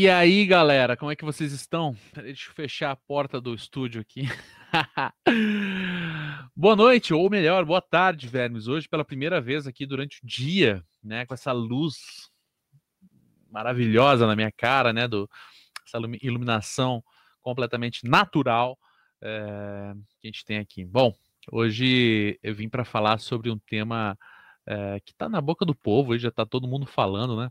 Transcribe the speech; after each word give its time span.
E 0.00 0.08
aí, 0.08 0.46
galera, 0.46 0.96
como 0.96 1.10
é 1.10 1.16
que 1.16 1.24
vocês 1.24 1.50
estão? 1.50 1.96
Deixa 2.14 2.48
eu 2.48 2.54
fechar 2.54 2.92
a 2.92 2.96
porta 2.96 3.40
do 3.40 3.52
estúdio 3.52 4.00
aqui. 4.00 4.28
boa 6.54 6.76
noite, 6.76 7.12
ou 7.12 7.28
melhor, 7.28 7.64
boa 7.64 7.82
tarde, 7.82 8.28
vermes. 8.28 8.68
Hoje, 8.68 8.88
pela 8.88 9.04
primeira 9.04 9.40
vez 9.40 9.66
aqui 9.66 9.84
durante 9.84 10.22
o 10.22 10.24
dia, 10.24 10.84
né, 11.02 11.26
com 11.26 11.34
essa 11.34 11.50
luz 11.50 12.30
maravilhosa 13.50 14.24
na 14.24 14.36
minha 14.36 14.52
cara, 14.52 14.92
né, 14.92 15.08
do, 15.08 15.28
essa 15.84 15.98
iluminação 16.22 17.02
completamente 17.42 18.08
natural 18.08 18.78
é, 19.20 19.94
que 20.20 20.28
a 20.28 20.30
gente 20.30 20.44
tem 20.44 20.58
aqui. 20.58 20.84
Bom, 20.84 21.12
hoje 21.50 22.38
eu 22.40 22.54
vim 22.54 22.68
para 22.68 22.84
falar 22.84 23.18
sobre 23.18 23.50
um 23.50 23.58
tema 23.58 24.16
é, 24.64 25.00
que 25.00 25.10
está 25.10 25.28
na 25.28 25.40
boca 25.40 25.66
do 25.66 25.74
povo, 25.74 26.16
já 26.16 26.28
está 26.28 26.46
todo 26.46 26.68
mundo 26.68 26.86
falando, 26.86 27.36
né? 27.36 27.50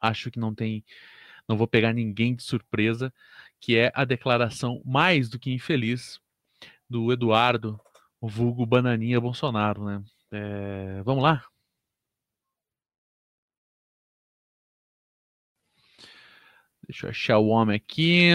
Acho 0.00 0.28
que 0.28 0.40
não 0.40 0.52
tem, 0.54 0.82
não 1.50 1.56
vou 1.56 1.66
pegar 1.66 1.92
ninguém 1.92 2.34
de 2.36 2.44
surpresa, 2.44 3.12
que 3.60 3.76
é 3.76 3.90
a 3.94 4.04
declaração 4.04 4.80
mais 4.84 5.28
do 5.28 5.38
que 5.38 5.52
infeliz 5.52 6.20
do 6.88 7.12
Eduardo, 7.12 7.80
o 8.20 8.28
vulgo 8.28 8.64
Bananinha 8.64 9.20
Bolsonaro, 9.20 9.84
né? 9.84 10.04
É, 10.30 11.02
vamos 11.02 11.24
lá? 11.24 11.44
Deixa 16.86 17.06
eu 17.06 17.10
achar 17.10 17.38
o 17.38 17.48
homem 17.48 17.76
aqui. 17.76 18.30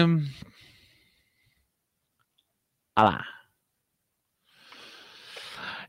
Ah 2.94 3.02
lá. 3.02 3.24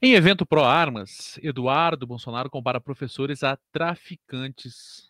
Em 0.02 0.14
evento 0.14 0.46
pró-armas, 0.46 1.38
Eduardo 1.44 2.08
Bolsonaro 2.08 2.50
compara 2.50 2.80
professores 2.80 3.44
a 3.44 3.58
traficantes. 3.72 5.07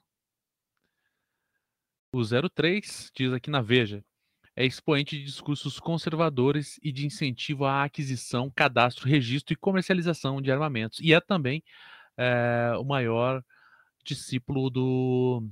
O 2.18 2.50
03 2.50 3.12
diz 3.16 3.32
aqui 3.32 3.52
na 3.52 3.62
Veja: 3.62 4.04
é 4.56 4.66
expoente 4.66 5.16
de 5.16 5.24
discursos 5.24 5.80
conservadores 5.80 6.80
e 6.82 6.92
de 6.92 7.06
incentivo 7.06 7.64
à 7.64 7.84
aquisição, 7.84 8.52
cadastro, 8.56 9.08
registro 9.08 9.54
e 9.54 9.56
comercialização 9.56 10.42
de 10.42 10.52
armamentos. 10.52 11.00
E 11.00 11.14
é 11.14 11.22
também 11.22 11.64
é, 12.18 12.74
o 12.80 12.84
maior 12.84 13.44
discípulo 14.04 14.70
do 14.72 15.48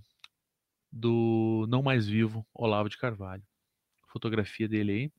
do 0.92 1.68
não 1.70 1.84
mais 1.84 2.08
vivo 2.08 2.48
Olavo 2.52 2.90
de 2.90 2.98
Carvalho. 2.98 3.44
Fotografia 4.08 4.68
dele 4.68 4.92
aí. 4.92 5.12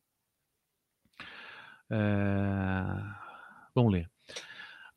É... 1.91 1.97
Vamos 3.75 3.93
ler. 3.93 4.16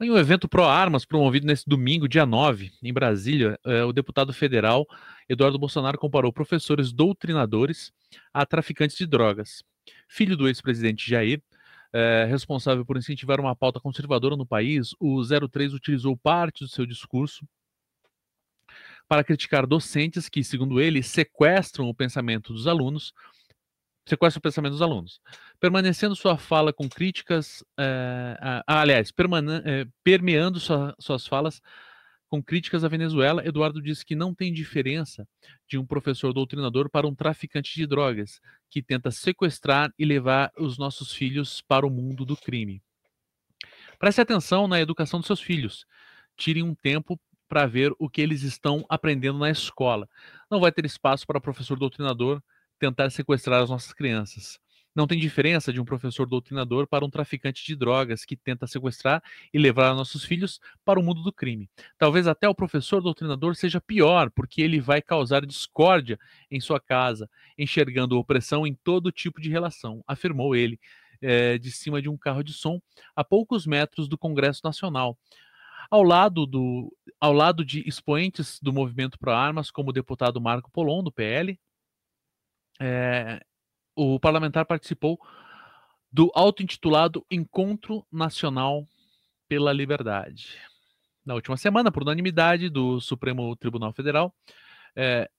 Em 0.01 0.09
um 0.09 0.17
evento 0.17 0.47
pró-armas 0.47 1.03
promovido 1.03 1.45
nesse 1.45 1.67
domingo, 1.67 2.07
dia 2.07 2.25
9, 2.25 2.71
em 2.81 2.93
Brasília, 2.93 3.59
é, 3.65 3.83
o 3.83 3.91
deputado 3.91 4.31
federal 4.31 4.87
Eduardo 5.27 5.59
Bolsonaro 5.59 5.97
comparou 5.97 6.31
professores 6.31 6.93
doutrinadores 6.93 7.91
a 8.33 8.45
traficantes 8.45 8.95
de 8.95 9.05
drogas. 9.05 9.61
Filho 10.07 10.37
do 10.37 10.47
ex-presidente 10.47 11.09
Jair, 11.09 11.43
é, 11.91 12.25
responsável 12.29 12.85
por 12.85 12.95
incentivar 12.95 13.41
uma 13.41 13.53
pauta 13.53 13.77
conservadora 13.81 14.37
no 14.37 14.45
país, 14.45 14.95
o 15.01 15.21
03 15.21 15.73
utilizou 15.73 16.15
parte 16.15 16.63
do 16.63 16.69
seu 16.69 16.85
discurso 16.85 17.45
para 19.05 19.21
criticar 19.21 19.67
docentes 19.67 20.29
que, 20.29 20.45
segundo 20.45 20.79
ele, 20.79 21.03
sequestram 21.03 21.89
o 21.89 21.93
pensamento 21.93 22.53
dos 22.53 22.67
alunos, 22.67 23.13
sequestram 24.09 24.39
o 24.39 24.41
pensamento 24.41 24.71
dos 24.73 24.81
alunos. 24.81 25.21
Permanecendo 25.59 26.15
sua 26.15 26.37
fala 26.37 26.73
com 26.73 26.89
críticas, 26.89 27.63
é, 27.77 28.63
aliás, 28.67 29.13
é, 29.65 29.85
permeando 30.03 30.59
sua, 30.59 30.95
suas 30.99 31.27
falas 31.27 31.61
com 32.27 32.43
críticas 32.43 32.83
à 32.83 32.87
Venezuela, 32.87 33.45
Eduardo 33.45 33.81
disse 33.81 34.05
que 34.05 34.15
não 34.15 34.35
tem 34.35 34.53
diferença 34.53 35.27
de 35.67 35.77
um 35.79 35.85
professor 35.85 36.31
doutrinador 36.31 36.89
para 36.89 37.07
um 37.07 37.15
traficante 37.15 37.73
de 37.73 37.87
drogas 37.87 38.39
que 38.69 38.83
tenta 38.83 39.09
sequestrar 39.09 39.91
e 39.97 40.05
levar 40.05 40.51
os 40.57 40.77
nossos 40.77 41.11
filhos 41.11 41.61
para 41.61 41.87
o 41.87 41.89
mundo 41.89 42.25
do 42.25 42.37
crime. 42.37 42.83
Preste 43.97 44.21
atenção 44.21 44.67
na 44.67 44.79
educação 44.79 45.19
dos 45.19 45.27
seus 45.27 45.41
filhos. 45.41 45.85
Tire 46.37 46.61
um 46.61 46.75
tempo 46.75 47.19
para 47.47 47.65
ver 47.65 47.91
o 47.97 48.07
que 48.07 48.21
eles 48.21 48.43
estão 48.43 48.85
aprendendo 48.87 49.39
na 49.39 49.49
escola. 49.49 50.07
Não 50.49 50.59
vai 50.59 50.71
ter 50.71 50.85
espaço 50.85 51.25
para 51.25 51.41
professor 51.41 51.79
doutrinador 51.79 52.41
tentar 52.79 53.09
sequestrar 53.09 53.61
as 53.61 53.69
nossas 53.69 53.93
crianças. 53.93 54.59
Não 54.95 55.05
tem 55.05 55.19
diferença 55.19 55.71
de 55.71 55.79
um 55.79 55.85
professor 55.85 56.25
doutrinador 56.27 56.87
para 56.87 57.05
um 57.05 57.09
traficante 57.09 57.63
de 57.65 57.75
drogas 57.75 58.25
que 58.25 58.35
tenta 58.35 58.65
sequestrar 58.65 59.23
e 59.53 59.59
levar 59.59 59.93
nossos 59.93 60.25
filhos 60.25 60.59
para 60.83 60.99
o 60.99 61.03
mundo 61.03 61.21
do 61.21 61.31
crime. 61.31 61.69
Talvez 61.97 62.27
até 62.27 62.49
o 62.49 62.55
professor 62.55 63.01
doutrinador 63.01 63.55
seja 63.55 63.79
pior, 63.79 64.31
porque 64.31 64.61
ele 64.61 64.79
vai 64.81 65.01
causar 65.01 65.45
discórdia 65.45 66.19
em 66.49 66.59
sua 66.59 66.79
casa, 66.79 67.29
enxergando 67.57 68.17
opressão 68.17 68.65
em 68.65 68.73
todo 68.73 69.11
tipo 69.11 69.39
de 69.39 69.49
relação, 69.49 70.03
afirmou 70.07 70.55
ele, 70.55 70.79
é, 71.21 71.57
de 71.57 71.71
cima 71.71 72.01
de 72.01 72.09
um 72.09 72.17
carro 72.17 72.43
de 72.43 72.53
som, 72.53 72.81
a 73.15 73.23
poucos 73.23 73.67
metros 73.67 74.07
do 74.07 74.17
Congresso 74.17 74.61
Nacional 74.63 75.17
ao 75.89 76.03
lado, 76.03 76.45
do, 76.45 76.95
ao 77.19 77.33
lado 77.33 77.65
de 77.65 77.87
expoentes 77.87 78.59
do 78.61 78.71
movimento 78.71 79.17
Pro 79.17 79.31
Armas, 79.31 79.71
como 79.71 79.89
o 79.89 79.93
deputado 79.93 80.39
Marco 80.39 80.69
Polon, 80.71 81.03
do 81.03 81.11
PL, 81.11 81.59
é, 82.79 83.41
o 83.95 84.19
parlamentar 84.19 84.65
participou 84.65 85.19
do 86.11 86.31
auto-intitulado 86.33 87.25
Encontro 87.29 88.05
Nacional 88.11 88.87
pela 89.47 89.73
Liberdade. 89.73 90.57
Na 91.25 91.35
última 91.35 91.57
semana, 91.57 91.91
por 91.91 92.03
unanimidade 92.03 92.69
do 92.69 92.99
Supremo 92.99 93.55
Tribunal 93.55 93.93
Federal, 93.93 94.33
é, 94.95 95.29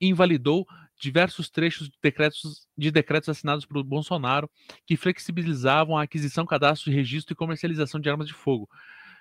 invalidou 0.00 0.66
diversos 1.00 1.50
trechos 1.50 1.88
de 1.88 1.96
decretos, 2.02 2.66
de 2.76 2.90
decretos 2.90 3.28
assinados 3.28 3.66
por 3.66 3.82
Bolsonaro 3.82 4.50
que 4.86 4.96
flexibilizavam 4.96 5.96
a 5.96 6.02
aquisição, 6.02 6.46
cadastro, 6.46 6.92
registro 6.92 7.32
e 7.32 7.36
comercialização 7.36 8.00
de 8.00 8.08
armas 8.08 8.26
de 8.26 8.34
fogo, 8.34 8.68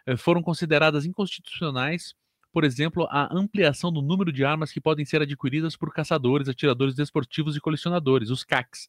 eh, 0.05 0.15
foram 0.15 0.41
consideradas 0.41 1.05
inconstitucionais, 1.05 2.13
por 2.53 2.63
exemplo, 2.63 3.07
a 3.09 3.35
ampliação 3.35 3.91
do 3.91 3.99
número 3.99 4.31
de 4.31 4.45
armas 4.45 4.71
que 4.71 4.79
podem 4.79 5.03
ser 5.03 5.23
adquiridas 5.23 5.75
por 5.75 5.91
caçadores, 5.91 6.47
atiradores 6.47 6.93
desportivos 6.93 7.57
e 7.57 7.59
colecionadores, 7.59 8.29
os 8.29 8.43
CACs, 8.43 8.87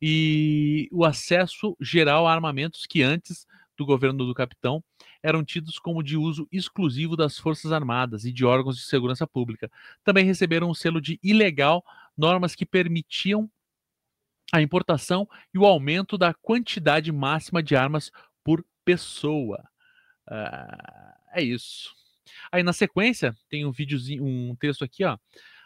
e 0.00 0.90
o 0.92 1.06
acesso 1.06 1.74
geral 1.80 2.28
a 2.28 2.34
armamentos 2.34 2.84
que 2.84 3.02
antes 3.02 3.46
do 3.78 3.86
governo 3.86 4.26
do 4.26 4.34
capitão 4.34 4.84
eram 5.22 5.42
tidos 5.42 5.78
como 5.78 6.02
de 6.02 6.18
uso 6.18 6.46
exclusivo 6.52 7.16
das 7.16 7.38
Forças 7.38 7.72
Armadas 7.72 8.26
e 8.26 8.32
de 8.32 8.44
órgãos 8.44 8.76
de 8.76 8.82
segurança 8.82 9.26
pública. 9.26 9.70
Também 10.04 10.26
receberam 10.26 10.68
o 10.68 10.74
selo 10.74 11.00
de 11.00 11.18
ilegal 11.22 11.82
normas 12.14 12.54
que 12.54 12.66
permitiam 12.66 13.50
a 14.52 14.60
importação 14.60 15.26
e 15.54 15.58
o 15.58 15.64
aumento 15.64 16.18
da 16.18 16.34
quantidade 16.34 17.10
máxima 17.10 17.62
de 17.62 17.74
armas 17.74 18.12
por 18.44 18.62
pessoa. 18.84 19.66
Uh, 20.26 21.14
é 21.32 21.42
isso. 21.42 21.96
Aí 22.52 22.62
na 22.62 22.72
sequência 22.72 23.34
tem 23.48 23.64
um 23.64 23.72
videozinho, 23.72 24.24
um 24.24 24.56
texto 24.56 24.84
aqui, 24.84 25.04
ó, 25.04 25.16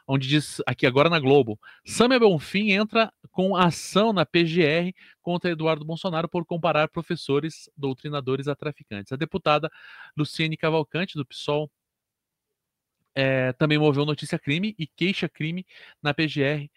onde 0.06 0.28
diz 0.28 0.60
aqui 0.66 0.86
agora 0.86 1.08
na 1.08 1.18
Globo, 1.18 1.58
Samia 1.86 2.18
Bonfim 2.18 2.70
entra 2.70 3.12
com 3.30 3.56
ação 3.56 4.12
na 4.12 4.26
PGR 4.26 4.92
contra 5.20 5.50
Eduardo 5.50 5.84
Bolsonaro 5.84 6.28
por 6.28 6.44
comparar 6.44 6.88
professores 6.88 7.70
doutrinadores 7.76 8.48
a 8.48 8.54
traficantes. 8.54 9.12
A 9.12 9.16
deputada 9.16 9.70
Luciene 10.16 10.56
Cavalcante 10.56 11.16
do 11.16 11.24
PSOL 11.24 11.70
é, 13.14 13.52
também 13.52 13.78
moveu 13.78 14.04
notícia 14.04 14.38
crime 14.38 14.74
e 14.78 14.86
queixa 14.86 15.28
crime 15.28 15.66
na 16.02 16.14
PGR 16.14 16.68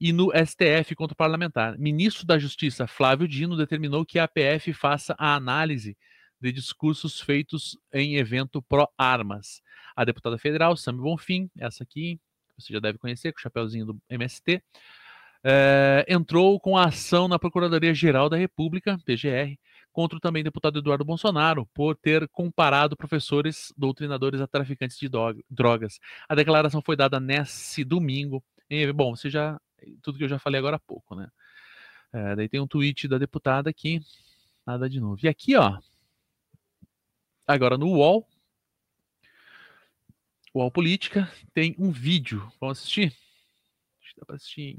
e 0.00 0.12
no 0.12 0.30
STF 0.32 0.94
contra 0.94 1.12
o 1.12 1.16
parlamentar. 1.16 1.78
Ministro 1.78 2.26
da 2.26 2.38
Justiça 2.38 2.86
Flávio 2.86 3.28
Dino 3.28 3.56
determinou 3.56 4.04
que 4.04 4.18
a 4.18 4.24
APF 4.24 4.72
faça 4.72 5.14
a 5.18 5.34
análise 5.34 5.96
de 6.40 6.52
discursos 6.52 7.20
feitos 7.20 7.78
em 7.92 8.16
evento 8.16 8.62
pró-armas. 8.62 9.62
A 9.94 10.04
deputada 10.04 10.38
federal, 10.38 10.76
Sami 10.76 11.00
Bonfim, 11.00 11.50
essa 11.58 11.82
aqui, 11.82 12.18
você 12.58 12.72
já 12.72 12.80
deve 12.80 12.98
conhecer, 12.98 13.32
com 13.32 13.38
o 13.38 13.42
chapéuzinho 13.42 13.86
do 13.86 14.00
MST, 14.08 14.62
é, 15.42 16.04
eh, 16.08 16.12
entrou 16.12 16.60
com 16.60 16.76
a 16.76 16.86
ação 16.86 17.26
na 17.28 17.38
Procuradoria-Geral 17.38 18.28
da 18.28 18.36
República, 18.36 18.98
PGR, 19.04 19.58
contra 19.92 20.16
o 20.16 20.20
também 20.20 20.44
deputado 20.44 20.78
Eduardo 20.78 21.04
Bolsonaro, 21.04 21.66
por 21.74 21.96
ter 21.96 22.28
comparado 22.28 22.96
professores 22.96 23.72
doutrinadores 23.76 24.40
a 24.40 24.46
traficantes 24.46 24.98
de 24.98 25.08
drogas. 25.48 25.98
A 26.28 26.34
declaração 26.34 26.82
foi 26.82 26.96
dada 26.96 27.18
nesse 27.18 27.84
domingo. 27.84 28.42
Bom, 28.94 29.16
você 29.16 29.28
já. 29.28 29.60
Tudo 30.02 30.18
que 30.18 30.24
eu 30.24 30.28
já 30.28 30.38
falei 30.38 30.58
agora 30.58 30.76
há 30.76 30.78
pouco, 30.78 31.14
né? 31.14 31.28
É, 32.12 32.36
daí 32.36 32.48
tem 32.48 32.60
um 32.60 32.66
tweet 32.66 33.08
da 33.08 33.18
deputada 33.18 33.70
aqui, 33.70 34.00
nada 34.66 34.88
de 34.88 35.00
novo. 35.00 35.18
E 35.22 35.28
aqui, 35.28 35.56
ó, 35.56 35.78
Agora 37.50 37.76
no 37.76 37.88
UOL, 37.88 38.24
UOL 40.54 40.70
Política, 40.70 41.28
tem 41.52 41.74
um 41.80 41.90
vídeo. 41.90 42.48
Vamos 42.60 42.78
assistir? 42.78 43.12
Acho 44.00 44.14
que 44.14 44.20
dá 44.20 44.24
para 44.24 44.36
assistir. 44.36 44.78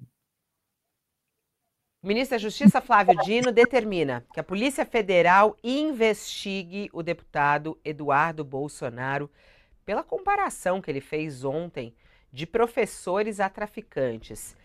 O 2.02 2.08
ministro 2.08 2.36
da 2.36 2.42
Justiça, 2.42 2.80
Flávio 2.80 3.18
Dino, 3.26 3.52
determina 3.52 4.26
que 4.34 4.40
a 4.40 4.44
Polícia 4.44 4.86
Federal 4.86 5.58
investigue 5.62 6.90
o 6.94 7.04
deputado 7.04 7.78
Eduardo 7.84 8.42
Bolsonaro 8.46 9.30
pela 9.84 10.02
comparação 10.02 10.82
que 10.82 10.90
ele 10.90 11.02
fez 11.02 11.44
ontem 11.44 11.94
de 12.32 12.48
professores 12.48 13.42
a 13.42 13.50
traficantes. 13.50 14.56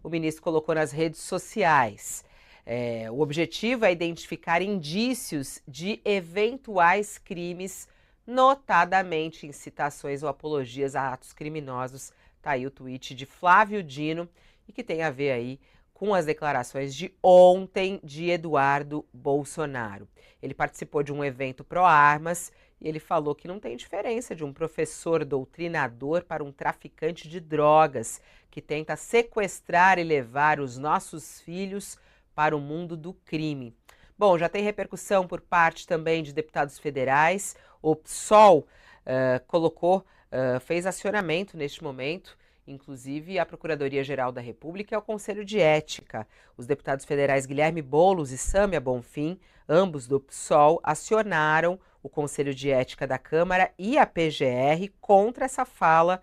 O 0.00 0.08
ministro 0.08 0.44
colocou 0.44 0.76
nas 0.76 0.92
redes 0.92 1.18
sociais. 1.18 2.24
É, 2.66 3.10
o 3.10 3.20
objetivo 3.20 3.84
é 3.84 3.92
identificar 3.92 4.62
indícios 4.62 5.60
de 5.68 6.00
eventuais 6.04 7.18
crimes, 7.18 7.86
notadamente 8.26 9.46
incitações 9.46 10.22
ou 10.22 10.28
apologias 10.28 10.96
a 10.96 11.12
atos 11.12 11.32
criminosos. 11.32 12.12
Tá 12.40 12.52
aí 12.52 12.66
o 12.66 12.70
tweet 12.70 13.14
de 13.14 13.26
Flávio 13.26 13.82
Dino 13.82 14.28
e 14.66 14.72
que 14.72 14.82
tem 14.82 15.02
a 15.02 15.10
ver 15.10 15.32
aí 15.32 15.60
com 15.92 16.14
as 16.14 16.26
declarações 16.26 16.94
de 16.94 17.14
ontem 17.22 18.00
de 18.02 18.30
Eduardo 18.30 19.04
Bolsonaro. 19.12 20.08
Ele 20.42 20.54
participou 20.54 21.02
de 21.02 21.12
um 21.12 21.22
evento 21.22 21.62
pró-armas 21.62 22.50
e 22.80 22.88
ele 22.88 22.98
falou 22.98 23.34
que 23.34 23.48
não 23.48 23.60
tem 23.60 23.76
diferença 23.76 24.34
de 24.34 24.44
um 24.44 24.52
professor 24.52 25.24
doutrinador 25.24 26.24
para 26.24 26.42
um 26.42 26.50
traficante 26.50 27.28
de 27.28 27.40
drogas 27.40 28.20
que 28.50 28.60
tenta 28.60 28.96
sequestrar 28.96 29.98
e 29.98 30.04
levar 30.04 30.60
os 30.60 30.76
nossos 30.76 31.40
filhos 31.40 31.96
para 32.34 32.56
o 32.56 32.60
mundo 32.60 32.96
do 32.96 33.12
crime. 33.12 33.76
Bom, 34.18 34.38
já 34.38 34.48
tem 34.48 34.62
repercussão 34.62 35.26
por 35.26 35.40
parte 35.40 35.86
também 35.86 36.22
de 36.22 36.32
deputados 36.32 36.78
federais. 36.78 37.56
O 37.82 37.96
PSOL 37.96 38.60
uh, 38.60 39.44
colocou, 39.46 39.98
uh, 39.98 40.60
fez 40.60 40.86
acionamento 40.86 41.56
neste 41.56 41.82
momento 41.82 42.36
inclusive 42.66 43.38
a 43.38 43.46
Procuradoria-Geral 43.46 44.32
da 44.32 44.40
República 44.40 44.94
e 44.94 44.96
ao 44.96 45.02
Conselho 45.02 45.44
de 45.44 45.60
Ética. 45.60 46.26
Os 46.56 46.66
deputados 46.66 47.04
federais 47.04 47.46
Guilherme 47.46 47.82
Boulos 47.82 48.32
e 48.32 48.38
Sâmia 48.38 48.80
Bonfim, 48.80 49.38
ambos 49.68 50.06
do 50.06 50.20
PSOL, 50.20 50.80
acionaram 50.82 51.78
o 52.02 52.08
Conselho 52.08 52.54
de 52.54 52.70
Ética 52.70 53.06
da 53.06 53.18
Câmara 53.18 53.72
e 53.78 53.96
a 53.98 54.06
PGR 54.06 54.90
contra 55.00 55.44
essa 55.44 55.64
fala 55.64 56.20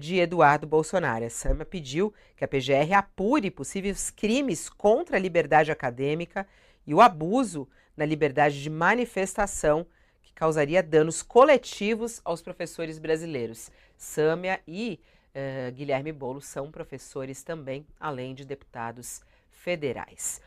de 0.00 0.16
Eduardo 0.16 0.66
Bolsonaro. 0.66 1.24
A 1.24 1.30
Sâmia 1.30 1.64
pediu 1.64 2.12
que 2.36 2.44
a 2.44 2.48
PGR 2.48 2.94
apure 2.96 3.50
possíveis 3.50 4.10
crimes 4.10 4.68
contra 4.68 5.16
a 5.16 5.20
liberdade 5.20 5.70
acadêmica 5.70 6.46
e 6.86 6.94
o 6.94 7.00
abuso 7.00 7.68
na 7.96 8.04
liberdade 8.04 8.62
de 8.62 8.70
manifestação 8.70 9.86
que 10.22 10.32
causaria 10.32 10.82
danos 10.82 11.22
coletivos 11.22 12.20
aos 12.24 12.40
professores 12.40 12.98
brasileiros. 12.98 13.70
Sâmia 13.96 14.60
e 14.66 15.00
uh, 15.34 15.72
Guilherme 15.72 16.12
Boulos 16.12 16.46
são 16.46 16.70
professores 16.70 17.42
também, 17.42 17.86
além 17.98 18.34
de 18.34 18.44
deputados 18.44 19.20
federais. 19.50 20.40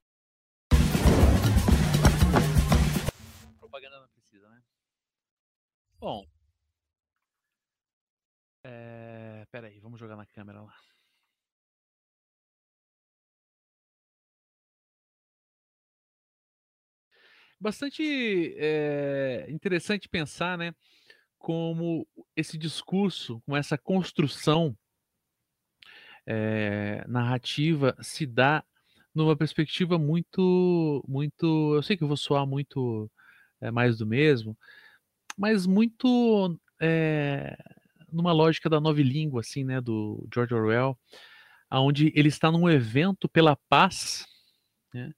Propaganda 3.59 3.99
não 3.99 4.07
precisa, 4.07 4.49
né? 4.49 4.61
Bom. 5.99 6.25
É, 8.63 9.45
peraí, 9.51 9.79
vamos 9.79 9.99
jogar 9.99 10.15
na 10.15 10.25
câmera 10.25 10.61
lá. 10.61 10.73
Bastante 17.59 18.55
é, 18.57 19.45
interessante 19.49 20.09
pensar, 20.09 20.57
né? 20.57 20.73
como 21.41 22.07
esse 22.35 22.57
discurso, 22.57 23.41
com 23.45 23.57
essa 23.57 23.77
construção 23.77 24.77
é, 26.25 27.03
narrativa 27.07 27.95
se 28.01 28.25
dá 28.25 28.63
numa 29.13 29.35
perspectiva 29.35 29.97
muito, 29.97 31.03
muito, 31.07 31.75
eu 31.75 31.83
sei 31.83 31.97
que 31.97 32.03
eu 32.03 32.07
vou 32.07 32.15
soar 32.15 32.45
muito 32.45 33.11
é, 33.59 33.71
mais 33.71 33.97
do 33.97 34.05
mesmo, 34.05 34.57
mas 35.37 35.65
muito 35.65 36.57
é, 36.79 37.57
numa 38.11 38.31
lógica 38.31 38.69
da 38.69 38.79
nova 38.79 39.01
língua, 39.01 39.41
assim, 39.41 39.63
né, 39.63 39.79
do 39.81 40.27
George 40.33 40.53
Orwell, 40.53 40.97
aonde 41.69 42.11
ele 42.15 42.29
está 42.29 42.51
num 42.51 42.69
evento 42.69 43.29
pela 43.29 43.55
paz, 43.69 44.25
né, 44.93 45.13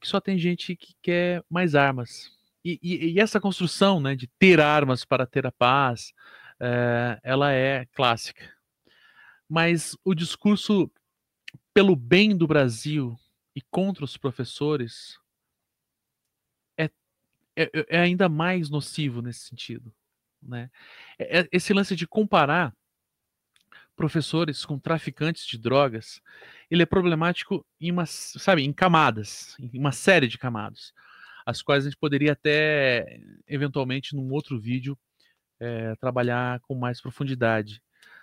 que 0.00 0.06
só 0.06 0.20
tem 0.20 0.38
gente 0.38 0.76
que 0.76 0.94
quer 1.02 1.44
mais 1.48 1.74
armas, 1.74 2.30
e, 2.64 2.78
e, 2.82 3.12
e, 3.12 3.20
essa 3.20 3.40
construção 3.40 4.00
né, 4.00 4.14
de 4.14 4.26
ter 4.38 4.60
armas 4.60 5.04
para 5.04 5.26
ter 5.26 5.46
a 5.46 5.52
paz, 5.52 6.12
é, 6.60 7.18
ela 7.22 7.52
é 7.52 7.86
clássica. 7.86 8.52
Mas 9.48 9.96
o 10.04 10.14
discurso 10.14 10.90
pelo 11.72 11.96
bem 11.96 12.36
do 12.36 12.46
Brasil 12.46 13.18
e 13.56 13.62
contra 13.62 14.04
os 14.04 14.16
professores 14.16 15.18
é, 16.78 16.90
é, 17.56 17.70
é 17.88 18.00
ainda 18.00 18.28
mais 18.28 18.68
nocivo 18.68 19.22
nesse 19.22 19.40
sentido. 19.40 19.92
Né? 20.42 20.70
É, 21.18 21.48
esse 21.52 21.72
lance 21.72 21.94
de 21.94 22.06
comparar 22.06 22.74
professores 23.94 24.64
com 24.64 24.78
traficantes 24.78 25.46
de 25.46 25.58
drogas, 25.58 26.22
ele 26.70 26.82
é 26.82 26.86
problemático 26.86 27.66
em 27.80 27.90
uma, 27.90 28.06
sabe, 28.06 28.62
em 28.62 28.72
camadas, 28.72 29.54
em 29.58 29.78
uma 29.78 29.92
série 29.92 30.26
de 30.26 30.38
camadas 30.38 30.94
as 31.50 31.62
quais 31.62 31.84
a 31.84 31.90
gente 31.90 31.98
poderia 31.98 32.32
até, 32.32 33.20
eventualmente, 33.46 34.14
num 34.14 34.30
outro 34.32 34.58
vídeo, 34.58 34.98
é, 35.58 35.94
trabalhar 35.96 36.60
com 36.60 36.74
mais 36.74 37.00
profundidade. 37.00 37.82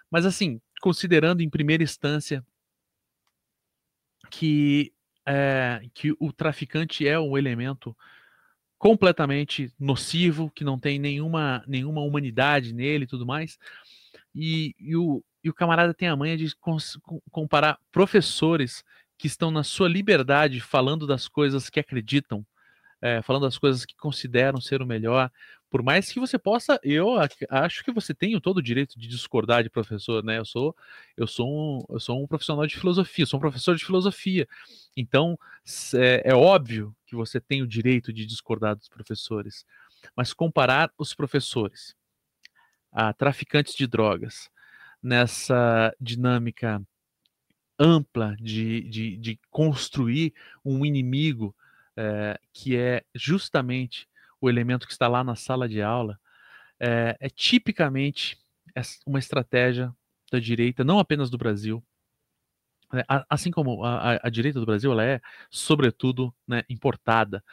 Mas, 0.09 0.25
assim, 0.25 0.61
considerando 0.81 1.41
em 1.41 1.49
primeira 1.49 1.83
instância 1.83 2.45
que, 4.29 4.93
é, 5.25 5.81
que 5.93 6.15
o 6.19 6.31
traficante 6.31 7.07
é 7.07 7.19
um 7.19 7.37
elemento 7.37 7.95
completamente 8.77 9.73
nocivo, 9.79 10.51
que 10.51 10.63
não 10.63 10.79
tem 10.79 10.99
nenhuma, 10.99 11.63
nenhuma 11.67 12.01
humanidade 12.01 12.73
nele 12.73 13.05
e 13.05 13.07
tudo 13.07 13.25
mais, 13.25 13.57
e, 14.33 14.75
e, 14.79 14.95
o, 14.95 15.23
e 15.43 15.49
o 15.49 15.53
camarada 15.53 15.93
tem 15.93 16.07
a 16.07 16.15
manha 16.15 16.37
de 16.37 16.53
comparar 17.31 17.79
professores 17.91 18.83
que 19.17 19.27
estão 19.27 19.49
na 19.49 19.63
sua 19.63 19.89
liberdade 19.89 20.59
falando 20.59 21.07
das 21.07 21.27
coisas 21.27 21.69
que 21.69 21.79
acreditam 21.79 22.45
é, 23.01 23.21
falando 23.21 23.43
das 23.43 23.57
coisas 23.57 23.85
que 23.85 23.95
consideram 23.95 24.59
ser 24.59 24.81
o 24.81 24.85
melhor, 24.85 25.31
por 25.69 25.83
mais 25.83 26.11
que 26.11 26.19
você 26.19 26.39
possa, 26.39 26.79
eu 26.83 27.17
acho 27.49 27.83
que 27.83 27.91
você 27.91 28.13
tem 28.13 28.39
todo 28.39 28.57
o 28.57 28.61
direito 28.61 28.97
de 28.97 29.07
discordar 29.07 29.63
de 29.63 29.69
professor, 29.69 30.23
né? 30.23 30.37
Eu 30.37 30.45
sou, 30.45 30.75
eu 31.15 31.27
sou 31.27 31.47
um, 31.47 31.85
eu 31.89 31.99
sou 31.99 32.23
um 32.23 32.27
profissional 32.27 32.65
de 32.65 32.77
filosofia, 32.77 33.25
sou 33.25 33.37
um 33.37 33.41
professor 33.41 33.75
de 33.75 33.85
filosofia. 33.85 34.47
Então, 34.97 35.37
é, 35.93 36.31
é 36.31 36.33
óbvio 36.33 36.95
que 37.05 37.15
você 37.15 37.39
tem 37.39 37.61
o 37.61 37.67
direito 37.67 38.11
de 38.11 38.25
discordar 38.25 38.75
dos 38.75 38.89
professores. 38.89 39.63
Mas 40.15 40.33
comparar 40.33 40.91
os 40.97 41.13
professores 41.13 41.95
a 42.91 43.13
traficantes 43.13 43.75
de 43.75 43.85
drogas 43.85 44.49
nessa 45.01 45.95
dinâmica 46.01 46.81
ampla 47.79 48.35
de, 48.39 48.81
de, 48.89 49.17
de 49.17 49.39
construir 49.51 50.33
um 50.65 50.83
inimigo 50.83 51.55
é, 51.95 52.39
que 52.51 52.75
é 52.75 53.03
justamente 53.13 54.07
o 54.41 54.49
elemento 54.49 54.87
que 54.87 54.93
está 54.93 55.07
lá 55.07 55.23
na 55.23 55.35
sala 55.35 55.69
de 55.69 55.81
aula, 55.81 56.19
é, 56.79 57.15
é 57.19 57.29
tipicamente 57.29 58.37
uma 59.05 59.19
estratégia 59.19 59.93
da 60.31 60.39
direita, 60.39 60.83
não 60.83 60.99
apenas 60.99 61.29
do 61.29 61.37
Brasil, 61.37 61.83
assim 63.29 63.51
como 63.51 63.83
a, 63.83 64.19
a, 64.23 64.29
direita 64.29 64.59
do 64.59 64.65
Brasil, 64.65 64.91
ela 64.91 65.03
é, 65.03 65.21
sobretudo, 65.49 66.33
né, 66.47 66.63
importada, 66.69 67.43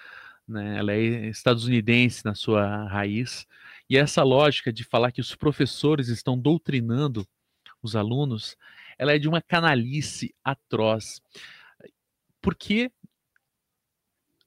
né, 0.47 0.79
ela 0.79 0.93
é 0.93 1.29
estadunidense 1.29 2.25
na 2.25 2.35
sua 2.35 2.87
raiz, 2.87 3.47
e 3.89 3.97
essa 3.97 4.23
lógica 4.23 4.73
de 4.73 4.85
falar 4.85 5.13
que 5.13 5.21
os 5.21 5.35
professores 5.35 6.09
estão 6.09 6.39
doutrinando 6.39 7.27
os 7.83 7.95
alunos, 7.95 8.57
ela 8.99 9.13
é 9.13 9.19
de 9.19 9.29
uma 9.29 9.43
canalice 9.43 10.35
atroz. 10.43 11.21
Porque 12.41 12.91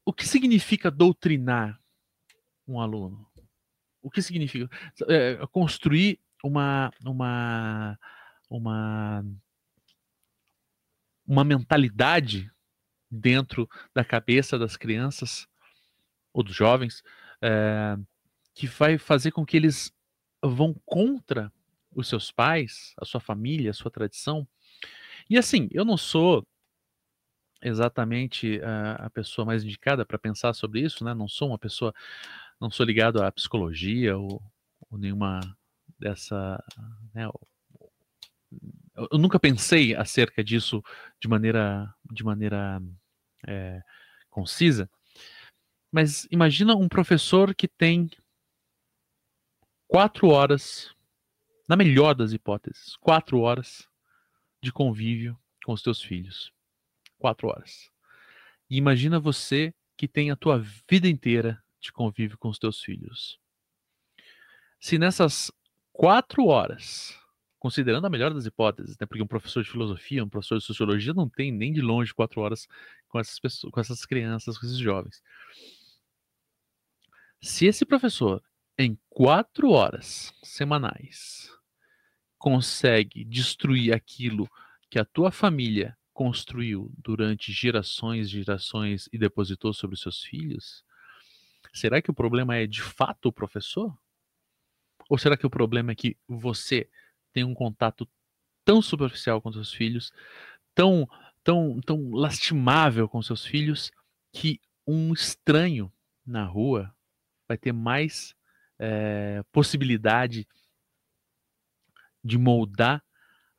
o 0.06 0.14
que 0.14 0.28
significa 0.28 0.90
doutrinar 0.90 1.80
um 2.68 2.80
aluno? 2.80 3.28
O 4.02 4.10
que 4.10 4.22
significa 4.22 4.70
é, 5.08 5.38
construir 5.52 6.20
uma, 6.44 6.92
uma, 7.06 8.00
uma, 8.50 9.26
uma 11.28 11.44
mentalidade 11.44 12.50
dentro 13.10 13.70
da 13.94 14.04
cabeça 14.04 14.58
das 14.58 14.78
crianças 14.78 15.48
ou 16.34 16.44
dos 16.44 16.56
jovens 16.56 17.04
é, 17.42 17.98
que 18.54 18.68
vai 18.68 18.98
fazer 18.98 19.32
com 19.32 19.46
que 19.46 19.58
eles 19.58 19.92
vão 20.42 20.74
contra 20.86 21.52
os 21.92 22.08
seus 22.08 22.32
pais, 22.32 22.94
a 22.98 23.06
sua 23.06 23.20
família, 23.20 23.72
a 23.72 23.74
sua 23.74 23.92
tradição. 23.92 24.48
E 25.30 25.38
assim, 25.38 25.68
eu 25.72 25.84
não 25.84 25.98
sou 25.98 26.46
exatamente 27.62 28.62
a, 28.62 29.06
a 29.06 29.10
pessoa 29.10 29.46
mais 29.46 29.64
indicada 29.64 30.06
para 30.06 30.20
pensar 30.20 30.54
sobre 30.54 30.82
isso, 30.82 31.04
né? 31.04 31.14
Não 31.14 31.28
sou 31.28 31.50
uma 31.50 31.58
pessoa, 31.58 31.94
não 32.62 32.70
sou 32.70 32.86
ligado 32.86 33.22
à 33.22 33.32
psicologia 33.32 34.18
ou, 34.18 34.42
ou 34.90 34.98
nenhuma 34.98 35.40
dessa, 36.00 36.64
né? 37.14 37.28
Eu, 38.98 39.20
nunca 39.20 39.40
pensei 39.40 39.96
acerca 39.96 40.44
disso 40.44 40.84
de 41.20 41.28
maneira, 41.28 41.94
de 42.12 42.24
maneira 42.24 42.82
é, 43.48 43.80
concisa. 44.30 44.90
Mas 45.92 46.28
imagina 46.32 46.76
um 46.76 46.90
professor 46.90 47.54
que 47.54 47.68
tem 47.68 48.10
quatro 49.88 50.30
horas 50.30 50.94
na 51.70 51.76
melhor 51.76 52.16
das 52.16 52.34
hipóteses, 52.34 52.96
quatro 52.98 53.40
horas 53.40 53.88
de 54.62 54.72
convívio 54.72 55.38
com 55.64 55.74
os 55.74 55.84
teus 55.84 56.02
filhos. 56.02 56.52
Quatro 57.20 57.50
horas. 57.50 57.92
E 58.70 58.78
imagina 58.78 59.20
você 59.20 59.74
que 59.96 60.08
tem 60.08 60.32
a 60.32 60.36
tua 60.36 60.60
vida 60.90 61.08
inteira 61.08 61.64
de 61.80 61.92
convívio 61.92 62.38
com 62.38 62.50
os 62.50 62.60
teus 62.60 62.82
filhos. 62.82 63.40
Se 64.80 64.98
nessas 64.98 65.52
quatro 65.92 66.46
horas, 66.46 67.20
considerando 67.60 68.06
a 68.06 68.10
melhor 68.10 68.34
das 68.34 68.46
hipóteses, 68.46 68.98
né, 69.00 69.06
porque 69.08 69.22
um 69.22 69.28
professor 69.28 69.64
de 69.64 69.70
filosofia, 69.70 70.24
um 70.24 70.30
professor 70.30 70.58
de 70.58 70.64
sociologia 70.64 71.14
não 71.14 71.28
tem 71.28 71.52
nem 71.52 71.74
de 71.74 71.82
longe 71.82 72.14
quatro 72.14 72.42
horas 72.42 72.68
com 73.08 73.20
essas 73.20 73.40
pessoas, 73.40 73.72
com 73.72 73.80
essas 73.80 74.06
crianças, 74.06 74.58
com 74.58 74.66
esses 74.66 74.78
jovens. 74.78 75.22
Se 77.42 77.66
esse 77.66 77.86
professor, 77.86 78.44
em 78.78 78.98
quatro 79.10 79.72
horas 79.72 80.34
semanais, 80.44 81.52
consegue 82.38 83.24
destruir 83.24 83.94
aquilo 83.94 84.48
que 84.90 85.00
a 85.00 85.06
tua 85.06 85.32
família 85.32 85.98
construiu 86.14 86.92
durante 86.98 87.52
gerações, 87.52 88.30
gerações 88.30 89.10
e 89.12 89.18
depositou 89.18 89.74
sobre 89.74 89.96
os 89.96 90.02
seus 90.02 90.24
filhos, 90.24 90.84
será 91.74 92.02
que 92.02 92.10
o 92.10 92.14
problema 92.14 92.56
é 92.56 92.66
de 92.66 92.82
fato 92.82 93.28
o 93.28 93.34
professor? 93.34 93.96
Ou 95.10 95.18
será 95.18 95.38
que 95.38 95.46
o 95.46 95.50
problema 95.50 95.92
é 95.92 95.96
que 95.96 96.18
você 96.28 96.90
tem 97.38 97.44
um 97.44 97.54
contato 97.54 98.10
tão 98.66 98.82
superficial 98.82 99.40
com 99.40 99.54
seus 99.54 99.72
filhos, 99.72 100.12
tão 100.74 101.08
tão 101.44 101.80
tão 101.82 102.10
lastimável 102.10 103.08
com 103.08 103.22
seus 103.22 103.46
filhos 103.46 103.92
que 104.34 104.60
um 104.88 105.14
estranho 105.14 105.94
na 106.26 106.44
rua 106.46 106.92
vai 107.48 107.56
ter 107.56 107.72
mais 107.72 108.34
é, 108.80 109.44
possibilidade 109.52 110.48
de 112.24 112.40
moldar 112.40 113.04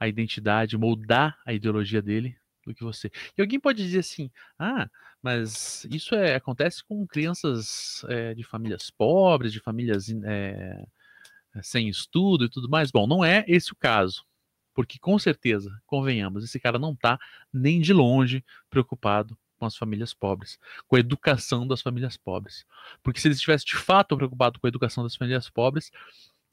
a 0.00 0.08
identidade, 0.08 0.76
moldar 0.76 1.38
a 1.46 1.52
ideologia 1.52 2.02
dele 2.02 2.36
do 2.66 2.74
que 2.74 2.82
você. 2.82 3.12
E 3.36 3.40
alguém 3.40 3.60
pode 3.60 3.80
dizer 3.80 4.00
assim: 4.00 4.28
ah, 4.58 4.90
mas 5.22 5.84
isso 5.84 6.16
é, 6.16 6.34
acontece 6.34 6.82
com 6.82 7.06
crianças 7.06 8.04
é, 8.08 8.34
de 8.34 8.42
famílias 8.42 8.90
pobres, 8.90 9.52
de 9.52 9.60
famílias 9.60 10.08
é, 10.24 10.84
sem 11.62 11.88
estudo 11.88 12.44
e 12.44 12.48
tudo 12.48 12.68
mais. 12.68 12.90
Bom, 12.90 13.06
não 13.06 13.24
é 13.24 13.44
esse 13.48 13.72
o 13.72 13.76
caso. 13.76 14.24
Porque 14.74 14.98
com 14.98 15.18
certeza, 15.18 15.76
convenhamos, 15.86 16.44
esse 16.44 16.60
cara 16.60 16.78
não 16.78 16.92
está 16.92 17.18
nem 17.52 17.80
de 17.80 17.92
longe 17.92 18.44
preocupado 18.70 19.36
com 19.58 19.66
as 19.66 19.76
famílias 19.76 20.14
pobres, 20.14 20.58
com 20.86 20.94
a 20.94 21.00
educação 21.00 21.66
das 21.66 21.82
famílias 21.82 22.16
pobres. 22.16 22.64
Porque 23.02 23.20
se 23.20 23.26
ele 23.26 23.34
estivesse 23.34 23.64
de 23.66 23.74
fato 23.76 24.16
preocupado 24.16 24.60
com 24.60 24.66
a 24.66 24.68
educação 24.68 25.02
das 25.02 25.16
famílias 25.16 25.50
pobres, 25.50 25.90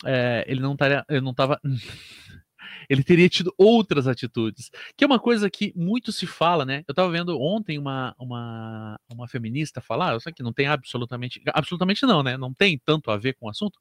é, 0.04 0.44
ele 0.48 0.60
não 0.60 0.74
estaria, 0.74 1.06
ele 1.08 1.22
não 1.22 1.32
estava 1.32 1.60
ele 2.90 3.04
teria 3.04 3.30
tido 3.30 3.54
outras 3.58 4.08
atitudes. 4.08 4.70
Que 4.98 5.04
é 5.04 5.08
uma 5.08 5.20
coisa 5.20 5.50
que 5.50 5.72
muito 5.75 6.12
se 6.12 6.25
fala, 6.25 6.66
né? 6.66 6.84
Eu 6.88 6.92
estava 6.92 7.12
vendo 7.12 7.40
ontem 7.40 7.78
uma, 7.78 8.16
uma, 8.18 9.00
uma 9.10 9.28
feminista 9.28 9.82
falar, 9.82 10.14
eu 10.14 10.20
sei 10.20 10.34
que 10.34 10.44
não 10.44 10.54
tem 10.54 10.68
absolutamente, 10.68 11.42
absolutamente 11.54 12.06
não, 12.06 12.24
né? 12.24 12.38
Não 12.38 12.54
tem 12.54 12.80
tanto 12.84 13.12
a 13.12 13.18
ver 13.18 13.34
com 13.34 13.48
o 13.48 13.50
assunto, 13.50 13.80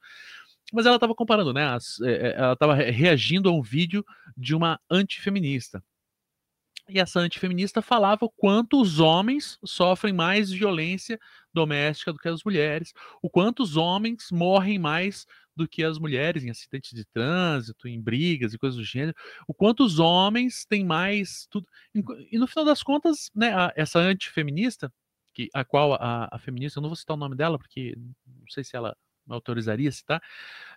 mas 0.73 0.87
ela 0.87 0.97
estava 0.97 1.15
comparando, 1.15 1.53
né? 1.53 1.67
As, 1.67 2.01
é, 2.01 2.35
ela 2.37 2.53
estava 2.55 2.75
reagindo 2.75 3.49
a 3.49 3.53
um 3.53 3.63
vídeo 3.63 4.05
de 4.37 4.55
uma 4.55 4.81
antifeminista. 4.91 5.83
E 6.89 6.99
essa 6.99 7.19
antifeminista 7.19 7.81
falava 7.81 8.27
o 8.27 8.31
quanto 8.31 8.81
os 8.81 9.01
homens 9.01 9.59
sofrem 9.65 10.13
mais 10.13 10.51
violência 10.51 11.19
doméstica 11.53 12.13
do 12.13 12.19
que 12.19 12.29
as 12.29 12.45
mulheres, 12.45 12.93
o 13.23 13.31
quanto 13.31 13.63
os 13.63 13.77
homens 13.77 14.31
morrem 14.31 14.79
mais 14.79 15.27
do 15.57 15.67
que 15.67 15.83
as 15.83 15.99
mulheres 15.99 16.45
em 16.45 16.51
acidentes 16.51 16.93
de 16.93 17.05
trânsito, 17.07 17.89
em 17.89 18.01
brigas 18.01 18.53
e 18.53 18.59
coisas 18.59 18.77
do 18.77 18.85
gênero, 18.85 19.17
o 19.47 19.55
quanto 19.55 19.85
os 19.85 19.99
homens 19.99 20.67
têm 20.67 20.85
mais 20.85 21.47
tudo. 21.49 21.67
E 21.95 22.39
no 22.39 22.47
final 22.47 22.65
das 22.67 22.83
contas, 22.83 23.31
né, 23.35 23.55
a, 23.55 23.73
essa 23.77 23.99
antifeminista, 24.01 24.93
que, 25.33 25.49
a 25.55 25.65
qual 25.65 25.95
a, 25.95 26.29
a, 26.31 26.39
feminista, 26.39 26.79
eu 26.79 26.83
não 26.83 26.91
vou 26.91 26.97
citar 26.97 27.17
o 27.17 27.21
nome 27.21 27.37
dela, 27.37 27.59
porque 27.59 27.95
não 27.97 28.49
sei 28.51 28.63
se 28.63 28.77
ela 28.77 28.97
autorizaria 29.29 29.91
citar, 29.91 30.23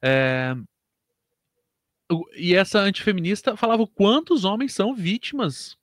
é, 0.01 0.55
e 2.35 2.55
essa 2.55 2.79
antifeminista 2.79 3.57
falava 3.57 3.83
o 3.83 3.87
quanto 3.87 4.33
os 4.33 4.45
homens 4.45 4.73
são 4.73 4.95
vítimas 4.95 5.77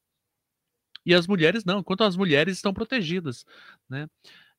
e 1.05 1.15
as 1.15 1.27
mulheres 1.27 1.65
não, 1.65 1.81
enquanto 1.81 2.03
as 2.03 2.17
mulheres 2.17 2.57
estão 2.57 2.73
protegidas, 2.73 3.45
né? 3.89 4.09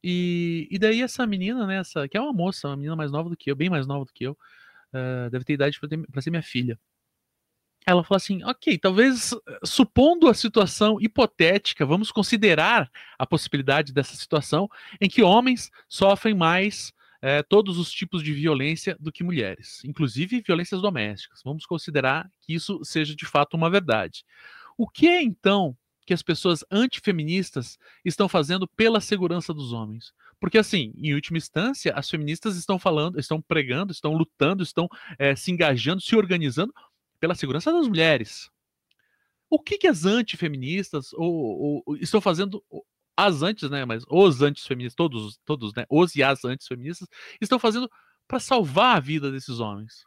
E, 0.03 0.67
e 0.69 0.77
daí 0.77 1.01
essa 1.01 1.25
menina, 1.25 1.65
né, 1.65 1.77
essa, 1.77 2.07
que 2.07 2.15
é 2.15 2.21
uma 2.21 2.31
moça, 2.31 2.67
uma 2.67 2.75
menina 2.75 2.95
mais 2.95 3.11
nova 3.11 3.27
do 3.27 3.35
que 3.35 3.49
eu, 3.49 3.55
bem 3.55 3.71
mais 3.71 3.87
nova 3.87 4.05
do 4.05 4.13
que 4.13 4.25
eu, 4.25 4.37
uh, 4.93 5.29
deve 5.31 5.43
ter 5.43 5.53
idade 5.53 5.79
para 6.11 6.21
ser 6.21 6.29
minha 6.29 6.43
filha. 6.43 6.79
Ela 7.87 8.03
falou 8.03 8.17
assim: 8.17 8.43
ok, 8.43 8.77
talvez, 8.77 9.31
supondo 9.63 10.27
a 10.27 10.33
situação 10.33 10.99
hipotética, 11.01 11.85
vamos 11.85 12.11
considerar 12.11 12.91
a 13.17 13.25
possibilidade 13.25 13.93
dessa 13.93 14.15
situação 14.15 14.69
em 15.01 15.09
que 15.09 15.23
homens 15.23 15.71
sofrem 15.87 16.35
mais 16.35 16.93
é, 17.25 17.41
todos 17.41 17.79
os 17.79 17.91
tipos 17.91 18.21
de 18.21 18.31
violência 18.31 18.95
do 18.99 19.11
que 19.11 19.23
mulheres, 19.23 19.83
inclusive 19.83 20.43
violências 20.45 20.79
domésticas. 20.79 21.41
Vamos 21.43 21.65
considerar 21.65 22.29
que 22.39 22.53
isso 22.53 22.79
seja 22.83 23.15
de 23.15 23.25
fato 23.25 23.57
uma 23.57 23.67
verdade. 23.67 24.23
O 24.77 24.87
que 24.87 25.07
é 25.07 25.23
então 25.23 25.75
que 26.05 26.13
as 26.13 26.21
pessoas 26.21 26.63
antifeministas 26.69 27.79
estão 28.05 28.29
fazendo 28.29 28.67
pela 28.67 29.01
segurança 29.01 29.55
dos 29.55 29.73
homens. 29.73 30.13
Porque, 30.39 30.59
assim, 30.59 30.93
em 30.97 31.15
última 31.15 31.39
instância, 31.39 31.91
as 31.95 32.07
feministas 32.07 32.57
estão 32.57 32.77
falando, 32.77 33.19
estão 33.19 33.41
pregando, 33.41 33.91
estão 33.91 34.13
lutando, 34.13 34.61
estão 34.61 34.87
é, 35.17 35.35
se 35.35 35.51
engajando, 35.51 36.01
se 36.01 36.15
organizando 36.15 36.71
pela 37.19 37.33
segurança 37.33 37.73
das 37.73 37.87
mulheres. 37.87 38.51
O 39.49 39.59
que, 39.59 39.79
que 39.79 39.87
as 39.87 40.05
antifeministas 40.05 41.11
ou, 41.13 41.83
ou, 41.87 41.97
estão 41.97 42.21
fazendo? 42.21 42.63
As 43.17 43.41
antes, 43.41 43.69
né? 43.69 43.85
Mas 43.85 44.03
os 44.09 44.41
antifeministas, 44.41 44.95
todos, 44.95 45.37
todos, 45.45 45.73
né? 45.73 45.85
Os 45.89 46.15
e 46.15 46.23
as 46.23 46.43
antifeministas 46.43 47.07
estão 47.41 47.57
fazendo 47.59 47.89
para 48.27 48.39
salvar 48.39 48.97
a 48.97 48.99
vida 48.99 49.31
desses 49.31 49.59
homens. 49.59 50.03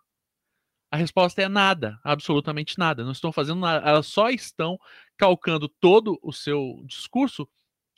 A 0.90 0.96
resposta 0.96 1.42
é 1.42 1.48
nada, 1.48 2.00
absolutamente 2.02 2.78
nada. 2.78 3.04
Não 3.04 3.12
estão 3.12 3.30
fazendo 3.30 3.60
nada, 3.60 3.86
elas 3.86 4.06
só 4.06 4.30
estão 4.30 4.78
calcando 5.16 5.68
todo 5.68 6.18
o 6.22 6.32
seu 6.32 6.82
discurso 6.86 7.48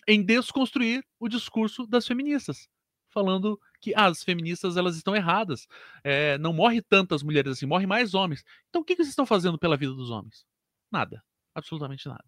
em 0.09 0.25
desconstruir 0.25 1.05
o 1.19 1.29
discurso 1.29 1.87
das 1.87 2.07
feministas, 2.07 2.69
falando 3.09 3.61
que 3.81 3.95
ah, 3.95 4.07
as 4.07 4.25
feministas 4.25 4.77
elas 4.77 4.97
estão 4.97 5.15
erradas, 5.15 5.69
é, 6.03 6.37
não 6.39 6.53
morre 6.53 6.83
tantas 6.83 7.23
mulheres 7.23 7.53
assim, 7.53 7.67
morre 7.67 7.87
mais 7.87 8.13
homens. 8.15 8.45
Então 8.69 8.83
o 8.83 8.85
que, 8.85 8.97
que 8.97 9.03
vocês 9.03 9.11
estão 9.11 9.27
fazendo 9.27 9.59
pela 9.59 9.77
vida 9.77 9.93
dos 9.93 10.11
homens? 10.11 10.45
Nada, 10.91 11.23
absolutamente 11.55 12.09
nada. 12.09 12.25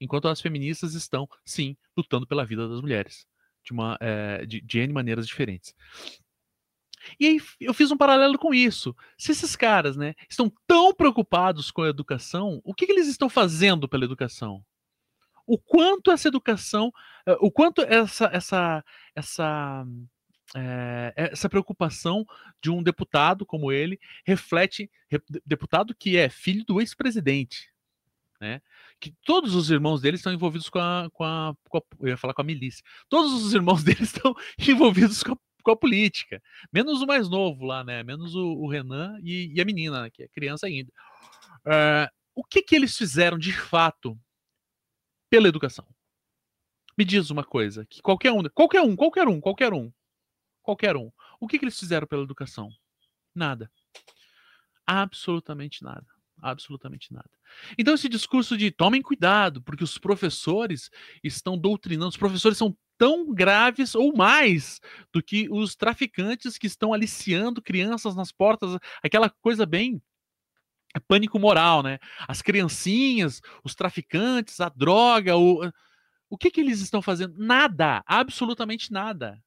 Enquanto 0.00 0.28
as 0.28 0.40
feministas 0.40 0.94
estão, 0.94 1.28
sim, 1.44 1.76
lutando 1.96 2.26
pela 2.26 2.44
vida 2.44 2.68
das 2.68 2.80
mulheres 2.80 3.26
de, 3.64 3.72
uma, 3.72 3.96
é, 4.00 4.46
de, 4.46 4.60
de 4.60 4.78
N 4.78 4.92
maneiras 4.92 5.26
diferentes. 5.26 5.74
E 7.18 7.26
aí 7.26 7.40
eu 7.60 7.72
fiz 7.72 7.90
um 7.90 7.96
paralelo 7.96 8.38
com 8.38 8.52
isso. 8.52 8.94
Se 9.16 9.32
esses 9.32 9.56
caras, 9.56 9.96
né, 9.96 10.14
estão 10.28 10.52
tão 10.66 10.94
preocupados 10.94 11.70
com 11.70 11.82
a 11.82 11.88
educação, 11.88 12.60
o 12.64 12.74
que, 12.74 12.86
que 12.86 12.92
eles 12.92 13.08
estão 13.08 13.28
fazendo 13.28 13.88
pela 13.88 14.04
educação? 14.04 14.64
O 15.46 15.58
quanto 15.58 16.10
essa 16.10 16.28
educação, 16.28 16.92
eh, 17.26 17.36
o 17.40 17.50
quanto 17.50 17.82
essa 17.82 18.26
essa 18.32 18.84
essa 19.14 19.84
é, 20.54 21.12
essa 21.16 21.48
preocupação 21.48 22.26
de 22.62 22.70
um 22.70 22.82
deputado 22.82 23.46
como 23.46 23.72
ele 23.72 23.98
reflete 24.24 24.90
deputado 25.44 25.94
que 25.94 26.16
é 26.16 26.28
filho 26.28 26.64
do 26.64 26.80
ex-presidente, 26.80 27.69
né? 28.40 28.60
Que 28.98 29.14
todos 29.24 29.54
os 29.54 29.70
irmãos 29.70 30.00
dele 30.00 30.16
estão 30.16 30.32
envolvidos 30.32 30.68
com 30.68 30.78
a, 30.78 31.08
com 31.12 31.24
a, 31.24 31.54
com 31.68 31.78
a, 31.78 31.82
eu 32.00 32.08
ia 32.08 32.16
falar 32.16 32.32
com 32.32 32.40
a 32.40 32.44
milícia. 32.44 32.82
Todos 33.08 33.32
os 33.32 33.52
irmãos 33.52 33.82
dele 33.84 34.02
estão 34.02 34.34
envolvidos 34.58 35.22
com 35.22 35.32
a 35.32 35.36
com 35.62 35.70
a 35.72 35.76
política. 35.76 36.42
Menos 36.72 37.02
o 37.02 37.06
mais 37.06 37.28
novo 37.28 37.66
lá, 37.66 37.84
né? 37.84 38.02
Menos 38.02 38.34
o, 38.34 38.54
o 38.54 38.66
Renan 38.66 39.18
e, 39.22 39.52
e, 39.54 39.60
a 39.60 39.64
menina, 39.66 40.02
né? 40.02 40.10
que 40.10 40.22
é 40.22 40.28
criança 40.28 40.66
ainda. 40.66 40.90
Uh, 41.66 42.08
o 42.34 42.42
que, 42.42 42.62
que 42.62 42.74
eles 42.74 42.96
fizeram 42.96 43.38
de 43.38 43.52
fato 43.52 44.18
pela 45.28 45.48
educação? 45.48 45.86
Me 46.96 47.04
diz 47.04 47.28
uma 47.28 47.44
coisa, 47.44 47.84
que 47.84 48.00
qualquer 48.00 48.32
um, 48.32 48.42
qualquer 48.54 48.80
um, 48.80 48.96
qualquer 48.96 49.28
um, 49.28 49.38
qualquer 49.38 49.74
um, 49.74 49.92
qualquer 50.62 50.96
um, 50.96 51.12
o 51.38 51.46
que, 51.46 51.58
que 51.58 51.64
eles 51.66 51.78
fizeram 51.78 52.06
pela 52.06 52.22
educação? 52.22 52.70
Nada. 53.34 53.70
Absolutamente 54.86 55.84
nada 55.84 56.06
absolutamente 56.42 57.12
nada. 57.12 57.30
Então, 57.78 57.94
esse 57.94 58.08
discurso 58.08 58.56
de 58.56 58.70
tomem 58.70 59.02
cuidado, 59.02 59.62
porque 59.62 59.84
os 59.84 59.98
professores 59.98 60.90
estão 61.22 61.58
doutrinando, 61.58 62.08
os 62.08 62.16
professores 62.16 62.58
são 62.58 62.76
tão 62.96 63.32
graves 63.32 63.94
ou 63.94 64.14
mais 64.14 64.80
do 65.12 65.22
que 65.22 65.48
os 65.50 65.74
traficantes 65.74 66.58
que 66.58 66.66
estão 66.66 66.92
aliciando 66.92 67.62
crianças 67.62 68.14
nas 68.14 68.30
portas, 68.30 68.78
aquela 69.02 69.30
coisa 69.30 69.64
bem 69.64 70.02
pânico 71.06 71.38
moral, 71.38 71.82
né? 71.82 71.98
As 72.26 72.42
criancinhas, 72.42 73.40
os 73.64 73.74
traficantes, 73.74 74.60
a 74.60 74.68
droga, 74.68 75.36
o, 75.36 75.70
o 76.28 76.36
que 76.36 76.50
que 76.50 76.60
eles 76.60 76.80
estão 76.80 77.00
fazendo? 77.00 77.34
Nada, 77.38 78.02
absolutamente 78.06 78.92
nada. 78.92 79.40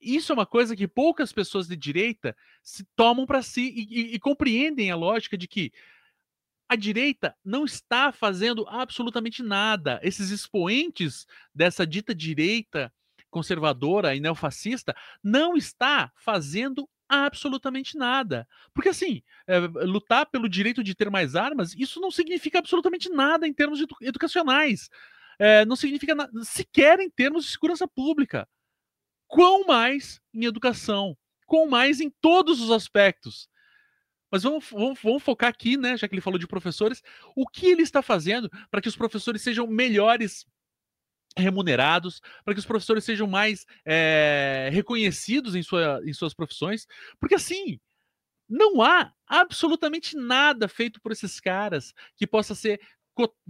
Isso 0.00 0.32
é 0.32 0.34
uma 0.34 0.46
coisa 0.46 0.76
que 0.76 0.86
poucas 0.86 1.32
pessoas 1.32 1.66
de 1.66 1.76
direita 1.76 2.36
se 2.62 2.84
tomam 2.96 3.26
para 3.26 3.42
si 3.42 3.72
e, 3.74 4.00
e, 4.00 4.14
e 4.14 4.18
compreendem 4.18 4.90
a 4.90 4.96
lógica 4.96 5.36
de 5.36 5.48
que 5.48 5.72
a 6.68 6.76
direita 6.76 7.34
não 7.44 7.64
está 7.64 8.12
fazendo 8.12 8.66
absolutamente 8.68 9.42
nada. 9.42 9.98
Esses 10.02 10.30
expoentes 10.30 11.26
dessa 11.54 11.86
dita 11.86 12.14
direita 12.14 12.92
conservadora 13.30 14.14
e 14.14 14.20
neofascista 14.20 14.94
não 15.22 15.56
está 15.56 16.12
fazendo 16.14 16.88
absolutamente 17.08 17.96
nada. 17.96 18.46
Porque, 18.74 18.90
assim, 18.90 19.22
é, 19.46 19.58
lutar 19.58 20.26
pelo 20.26 20.48
direito 20.48 20.84
de 20.84 20.94
ter 20.94 21.10
mais 21.10 21.34
armas, 21.34 21.74
isso 21.74 22.00
não 22.00 22.10
significa 22.10 22.58
absolutamente 22.58 23.08
nada 23.08 23.48
em 23.48 23.52
termos 23.52 23.80
edu 23.80 23.96
educacionais. 24.02 24.90
É, 25.38 25.64
não 25.64 25.76
significa 25.76 26.14
sequer 26.42 27.00
em 27.00 27.08
termos 27.08 27.44
de 27.44 27.52
segurança 27.52 27.88
pública. 27.88 28.46
Quão 29.28 29.64
mais 29.64 30.20
em 30.34 30.44
educação, 30.44 31.16
quão 31.46 31.68
mais 31.68 32.00
em 32.00 32.10
todos 32.10 32.60
os 32.60 32.70
aspectos. 32.70 33.48
Mas 34.30 34.42
vamos, 34.42 34.68
vamos, 34.70 34.98
vamos, 35.02 35.22
focar 35.22 35.48
aqui, 35.48 35.76
né? 35.76 35.96
Já 35.96 36.08
que 36.08 36.14
ele 36.14 36.20
falou 36.20 36.38
de 36.38 36.46
professores, 36.46 37.02
o 37.36 37.46
que 37.46 37.66
ele 37.66 37.82
está 37.82 38.02
fazendo 38.02 38.50
para 38.70 38.80
que 38.80 38.88
os 38.88 38.96
professores 38.96 39.42
sejam 39.42 39.66
melhores 39.66 40.46
remunerados, 41.36 42.20
para 42.44 42.52
que 42.52 42.60
os 42.60 42.66
professores 42.66 43.04
sejam 43.04 43.26
mais 43.26 43.64
é, 43.84 44.68
reconhecidos 44.72 45.54
em, 45.54 45.62
sua, 45.62 46.00
em 46.04 46.12
suas 46.12 46.34
profissões, 46.34 46.86
porque 47.20 47.34
assim 47.34 47.78
não 48.48 48.80
há 48.80 49.12
absolutamente 49.26 50.16
nada 50.16 50.66
feito 50.68 51.00
por 51.00 51.12
esses 51.12 51.38
caras 51.38 51.92
que 52.16 52.26
possa 52.26 52.54
ser 52.54 52.80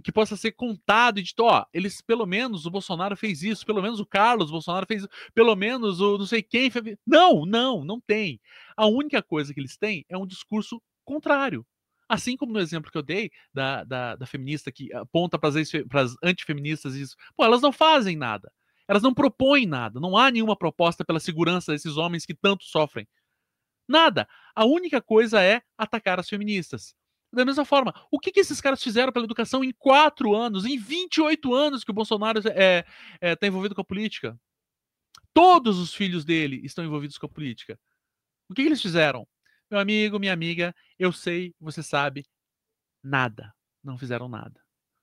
que 0.03 0.11
possa 0.11 0.35
ser 0.35 0.53
contado 0.53 1.19
e 1.19 1.23
dito, 1.23 1.43
ó, 1.43 1.65
eles 1.73 2.01
pelo 2.01 2.25
menos 2.25 2.65
o 2.65 2.71
Bolsonaro 2.71 3.15
fez 3.15 3.43
isso, 3.43 3.65
pelo 3.65 3.81
menos 3.81 3.99
o 3.99 4.05
Carlos 4.05 4.49
Bolsonaro 4.49 4.85
fez 4.87 5.05
pelo 5.33 5.55
menos 5.55 5.99
o 5.99 6.17
não 6.17 6.25
sei 6.25 6.41
quem 6.41 6.71
fez. 6.71 6.97
Não, 7.05 7.45
não, 7.45 7.83
não 7.83 7.99
tem. 7.99 8.39
A 8.75 8.87
única 8.87 9.21
coisa 9.21 9.53
que 9.53 9.59
eles 9.59 9.77
têm 9.77 10.05
é 10.09 10.17
um 10.17 10.25
discurso 10.25 10.81
contrário. 11.05 11.65
Assim 12.07 12.35
como 12.35 12.53
no 12.53 12.59
exemplo 12.59 12.91
que 12.91 12.97
eu 12.97 13.03
dei 13.03 13.29
da, 13.53 13.83
da, 13.83 14.15
da 14.15 14.25
feminista 14.25 14.71
que 14.71 14.91
aponta 14.93 15.37
para 15.37 15.49
as 15.49 16.15
antifeministas 16.23 16.95
isso, 16.95 17.15
pô, 17.37 17.43
elas 17.45 17.61
não 17.61 17.71
fazem 17.71 18.15
nada. 18.15 18.51
Elas 18.87 19.03
não 19.03 19.13
propõem 19.13 19.67
nada. 19.67 19.99
Não 19.99 20.17
há 20.17 20.31
nenhuma 20.31 20.57
proposta 20.57 21.05
pela 21.05 21.19
segurança 21.19 21.71
desses 21.71 21.97
homens 21.97 22.25
que 22.25 22.33
tanto 22.33 22.63
sofrem. 22.63 23.07
Nada. 23.87 24.27
A 24.55 24.65
única 24.65 25.01
coisa 25.01 25.43
é 25.43 25.61
atacar 25.77 26.19
as 26.19 26.27
feministas. 26.27 26.95
Da 27.31 27.45
mesma 27.45 27.63
forma, 27.63 27.93
o 28.11 28.19
que, 28.19 28.31
que 28.31 28.39
esses 28.39 28.59
caras 28.59 28.81
fizeram 28.81 29.11
pela 29.11 29.25
educação 29.25 29.63
em 29.63 29.71
quatro 29.71 30.35
anos, 30.35 30.65
em 30.65 30.77
28 30.77 31.53
anos 31.53 31.83
que 31.83 31.91
o 31.91 31.93
Bolsonaro 31.93 32.39
está 32.39 32.51
é, 32.51 32.85
é, 33.21 33.35
tá 33.35 33.45
envolvido 33.45 33.75
com 33.75 33.81
a 33.81 33.85
política? 33.85 34.39
Todos 35.33 35.77
os 35.77 35.93
filhos 35.93 36.25
dele 36.25 36.59
estão 36.63 36.83
envolvidos 36.83 37.17
com 37.17 37.27
a 37.27 37.29
política. 37.29 37.79
O 38.49 38.53
que, 38.53 38.63
que 38.63 38.67
eles 38.67 38.81
fizeram? 38.81 39.27
Meu 39.69 39.79
amigo, 39.79 40.19
minha 40.19 40.33
amiga, 40.33 40.75
eu 40.97 41.11
sei, 41.11 41.53
você 41.59 41.83
sabe, 41.83 42.25
nada. 43.03 43.53
Não 43.83 43.97
fizeram 43.97 44.27
nada. 44.27 44.59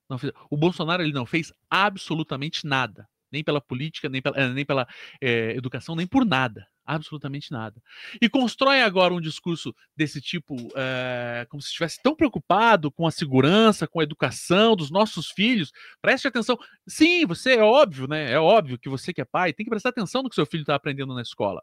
Não. 0.09 0.18
O 0.50 0.56
Bolsonaro 0.56 1.02
ele 1.02 1.12
não 1.12 1.26
fez 1.26 1.52
absolutamente 1.71 2.66
nada. 2.66 3.09
Nem 3.30 3.45
pela 3.45 3.61
política, 3.61 4.09
nem 4.09 4.21
pela, 4.21 4.37
eh, 4.37 4.49
nem 4.49 4.64
pela 4.64 4.87
é, 5.21 5.50
educação, 5.56 5.95
nem 5.95 6.06
por 6.06 6.25
nada. 6.25 6.66
Absolutamente 6.86 7.50
nada. 7.50 7.82
E 8.22 8.28
constrói 8.28 8.80
agora 8.82 9.12
um 9.12 9.20
discurso 9.20 9.74
desse 9.96 10.20
tipo, 10.20 10.54
é, 10.76 11.44
como 11.50 11.60
se 11.60 11.68
estivesse 11.68 12.00
tão 12.00 12.14
preocupado 12.14 12.92
com 12.92 13.06
a 13.06 13.10
segurança, 13.10 13.88
com 13.88 13.98
a 13.98 14.04
educação 14.04 14.76
dos 14.76 14.90
nossos 14.90 15.30
filhos. 15.30 15.72
Preste 16.00 16.28
atenção. 16.28 16.56
Sim, 16.86 17.26
você 17.26 17.56
é 17.56 17.62
óbvio, 17.62 18.06
né? 18.06 18.30
É 18.30 18.38
óbvio 18.38 18.78
que 18.78 18.88
você 18.88 19.12
que 19.12 19.20
é 19.20 19.24
pai 19.24 19.52
tem 19.52 19.64
que 19.64 19.70
prestar 19.70 19.88
atenção 19.88 20.22
no 20.22 20.28
que 20.28 20.36
seu 20.36 20.46
filho 20.46 20.60
está 20.60 20.74
aprendendo 20.74 21.14
na 21.14 21.22
escola 21.22 21.62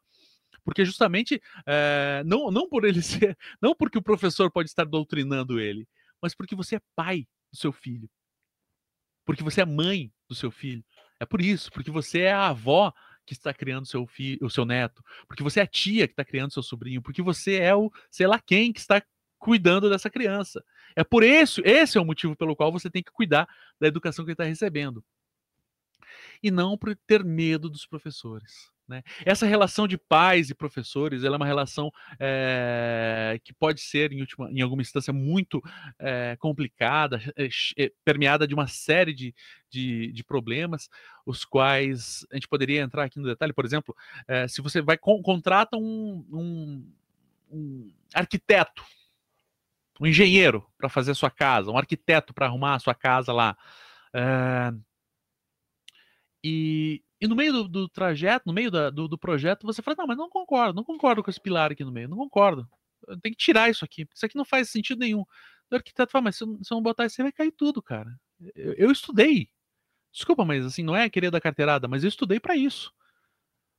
porque 0.63 0.85
justamente 0.85 1.41
é, 1.65 2.23
não, 2.25 2.49
não 2.49 2.69
por 2.69 2.85
ele 2.85 3.01
ser, 3.03 3.37
não 3.61 3.75
porque 3.75 3.97
o 3.97 4.03
professor 4.03 4.49
pode 4.49 4.69
estar 4.69 4.85
doutrinando 4.85 5.59
ele, 5.59 5.87
mas 6.21 6.33
porque 6.33 6.55
você 6.55 6.77
é 6.77 6.81
pai 6.95 7.27
do 7.51 7.57
seu 7.57 7.71
filho, 7.71 8.09
porque 9.25 9.43
você 9.43 9.61
é 9.61 9.65
mãe 9.65 10.11
do 10.27 10.35
seu 10.35 10.51
filho. 10.51 10.83
É 11.19 11.25
por 11.25 11.41
isso, 11.41 11.71
porque 11.71 11.91
você 11.91 12.21
é 12.21 12.33
a 12.33 12.49
avó 12.49 12.93
que 13.25 13.33
está 13.33 13.53
criando 13.53 13.85
seu 13.85 14.05
filho, 14.05 14.45
o 14.45 14.49
seu 14.49 14.65
neto, 14.65 15.03
porque 15.27 15.43
você 15.43 15.59
é 15.59 15.63
a 15.63 15.67
tia 15.67 16.07
que 16.07 16.13
está 16.13 16.25
criando 16.25 16.53
seu 16.53 16.63
sobrinho, 16.63 17.01
porque 17.01 17.21
você 17.21 17.55
é 17.55 17.75
o 17.75 17.91
sei 18.11 18.27
lá 18.27 18.39
quem 18.39 18.73
que 18.73 18.79
está 18.79 19.01
cuidando 19.39 19.89
dessa 19.89 20.09
criança. 20.09 20.63
É 20.95 21.03
por 21.03 21.23
isso, 21.23 21.61
esse 21.65 21.97
é 21.97 22.01
o 22.01 22.05
motivo 22.05 22.35
pelo 22.35 22.55
qual 22.55 22.71
você 22.71 22.89
tem 22.89 23.03
que 23.03 23.11
cuidar 23.11 23.47
da 23.79 23.87
educação 23.87 24.23
que 24.23 24.29
ele 24.29 24.33
está 24.33 24.45
recebendo. 24.45 25.03
E 26.41 26.51
não 26.51 26.77
por 26.77 26.95
ter 27.07 27.23
medo 27.23 27.69
dos 27.69 27.85
professores. 27.85 28.72
Né? 28.87 29.01
Essa 29.25 29.45
relação 29.45 29.87
de 29.87 29.97
pais 29.97 30.49
e 30.49 30.55
professores 30.55 31.23
é 31.23 31.29
uma 31.29 31.45
relação 31.45 31.89
é, 32.19 33.39
que 33.43 33.53
pode 33.53 33.79
ser, 33.79 34.11
em, 34.11 34.19
última, 34.19 34.51
em 34.51 34.61
alguma 34.61 34.81
instância, 34.81 35.13
muito 35.13 35.61
é, 35.97 36.35
complicada, 36.37 37.21
é, 37.37 37.91
permeada 38.03 38.45
de 38.45 38.53
uma 38.53 38.67
série 38.67 39.13
de, 39.13 39.33
de, 39.69 40.11
de, 40.11 40.23
problemas, 40.23 40.89
os 41.25 41.45
quais 41.45 42.25
a 42.29 42.35
gente 42.35 42.47
poderia 42.47 42.81
entrar 42.81 43.05
aqui 43.05 43.19
no 43.19 43.27
detalhe. 43.27 43.53
Por 43.53 43.65
exemplo, 43.65 43.95
se 44.49 44.61
você 44.61 44.81
vai 44.81 44.97
contrata 44.97 45.77
um, 45.77 46.25
um, 46.31 46.93
um 47.49 47.91
arquiteto, 48.13 48.83
um 50.01 50.07
engenheiro 50.07 50.65
para 50.77 50.89
fazer 50.89 51.11
a 51.11 51.15
sua 51.15 51.31
casa, 51.31 51.71
um 51.71 51.77
arquiteto 51.77 52.33
para 52.33 52.47
arrumar 52.47 52.75
a 52.75 52.79
sua 52.79 52.93
casa 52.93 53.31
lá. 53.31 53.57
e 56.43 57.01
e 57.23 57.27
no 57.27 57.37
meio 57.37 57.53
do, 57.53 57.67
do 57.69 57.87
trajeto, 57.87 58.43
no 58.45 58.51
meio 58.51 58.69
da, 58.69 58.89
do, 58.89 59.07
do, 59.07 59.17
projeto, 59.17 59.65
você 59.65 59.81
fala, 59.81 59.95
não, 59.99 60.07
mas 60.07 60.17
não 60.17 60.29
concordo, 60.29 60.73
não 60.73 60.83
concordo 60.83 61.23
com 61.23 61.29
esse 61.29 61.39
pilar 61.39 61.71
aqui 61.71 61.81
no 61.81 61.91
meio, 61.91 62.09
não 62.09 62.17
concordo. 62.17 62.67
Tem 63.21 63.31
que 63.31 63.37
tirar 63.37 63.69
isso 63.69 63.85
aqui, 63.85 64.05
isso 64.13 64.25
aqui 64.25 64.35
não 64.35 64.43
faz 64.43 64.69
sentido 64.69 64.99
nenhum. 64.99 65.21
O 65.71 65.75
arquiteto 65.75 66.11
fala, 66.11 66.25
mas 66.25 66.35
se 66.35 66.43
eu, 66.43 66.59
se 66.61 66.73
eu 66.73 66.75
não 66.75 66.83
botar 66.83 67.05
isso, 67.05 67.23
vai 67.23 67.31
cair 67.31 67.53
tudo, 67.53 67.81
cara. 67.81 68.13
Eu, 68.53 68.73
eu, 68.73 68.91
estudei. 68.91 69.47
Desculpa, 70.11 70.43
mas 70.43 70.65
assim, 70.65 70.83
não 70.83 70.97
é 70.97 71.09
querer 71.09 71.31
da 71.31 71.39
carteirada, 71.39 71.87
mas 71.87 72.03
eu 72.03 72.09
estudei 72.09 72.41
para 72.41 72.57
isso. 72.57 72.91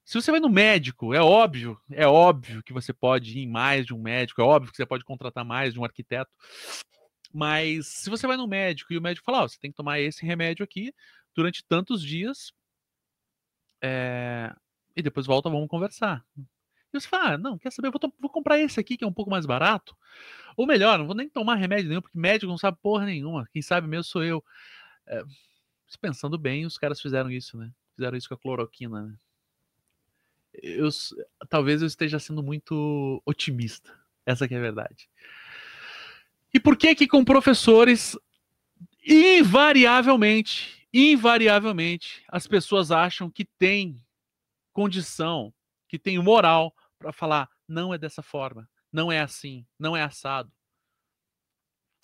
Se 0.07 0.15
você 0.15 0.31
vai 0.31 0.41
no 0.41 0.49
médico, 0.49 1.13
é 1.13 1.21
óbvio, 1.21 1.79
é 1.91 2.07
óbvio 2.07 2.63
que 2.63 2.73
você 2.73 2.95
pode 2.95 3.39
ir 3.39 3.43
em 3.43 3.51
mais 3.51 3.85
de 3.85 3.93
um 3.93 4.01
médico, 4.01 4.41
é 4.41 4.45
óbvio 4.45 4.71
que 4.71 4.77
você 4.79 4.87
pode 4.87 5.05
contratar 5.05 5.45
mais 5.45 5.75
de 5.75 5.79
um 5.79 5.85
arquiteto. 5.85 6.33
Mas 7.31 7.89
se 7.89 8.09
você 8.09 8.27
vai 8.27 8.39
no 8.39 8.49
médico 8.49 8.91
e 8.95 8.97
o 8.97 9.03
médico 9.03 9.27
fala, 9.27 9.45
oh, 9.45 9.49
você 9.51 9.59
tem 9.61 9.71
que 9.71 9.77
tomar 9.77 10.01
esse 10.01 10.25
remédio 10.25 10.65
aqui 10.65 10.95
durante 11.37 11.63
tantos 11.69 12.03
dias 12.03 12.51
é, 13.87 14.51
e 14.97 15.03
depois 15.03 15.27
volta, 15.27 15.51
vamos 15.51 15.69
conversar. 15.69 16.25
E 16.39 16.99
você 16.99 17.07
fala, 17.07 17.35
ah, 17.35 17.39
não, 17.39 17.59
quer 17.59 17.71
saber, 17.71 17.91
vou, 17.91 18.01
vou, 18.19 18.31
comprar 18.31 18.59
esse 18.59 18.81
aqui 18.81 18.97
que 18.97 19.05
é 19.05 19.07
um 19.07 19.13
pouco 19.13 19.31
mais 19.31 19.45
barato. 19.45 19.95
Ou 20.57 20.67
melhor, 20.67 20.99
não 20.99 21.07
vou 21.07 21.15
nem 21.15 21.29
tomar 21.29 21.57
remédio 21.57 21.91
nenhum, 21.91 22.01
porque 22.01 22.19
médico 22.19 22.51
não 22.51 22.57
sabe 22.57 22.79
porra 22.81 23.05
nenhuma. 23.05 23.47
Quem 23.53 23.61
sabe 23.61 23.87
mesmo 23.87 24.05
sou 24.05 24.25
eu. 24.25 24.43
É, 25.07 25.23
pensando 26.01 26.39
bem, 26.39 26.65
os 26.65 26.79
caras 26.79 26.99
fizeram 26.99 27.31
isso, 27.31 27.59
né? 27.59 27.71
Fizeram 27.95 28.17
isso 28.17 28.29
com 28.29 28.35
a 28.35 28.39
cloroquina, 28.39 29.03
né? 29.03 29.15
Eu, 30.63 30.89
talvez 31.51 31.83
eu 31.83 31.87
esteja 31.87 32.19
sendo 32.19 32.43
muito 32.43 33.21
otimista. 33.27 33.93
Essa 34.25 34.49
que 34.49 34.55
é 34.55 34.59
a 34.59 34.63
verdade. 34.63 35.11
E 36.55 36.59
por 36.59 36.75
que 36.75 36.95
que 36.95 37.07
com 37.07 37.23
professores 37.23 38.17
invariavelmente 39.07 40.84
invariavelmente 40.95 42.25
as 42.29 42.47
pessoas 42.47 42.93
acham 42.93 43.29
que 43.29 43.45
tem 43.45 44.01
condição, 44.73 45.53
que 45.89 45.99
tem 45.99 46.19
moral 46.23 46.73
para 46.99 47.13
falar 47.13 47.51
não 47.67 47.93
é 47.93 47.99
dessa 47.99 48.23
forma, 48.23 48.69
não 48.93 49.11
é 49.11 49.21
assim, 49.21 49.67
não 49.77 49.97
é 49.97 50.03
assado. 50.03 50.53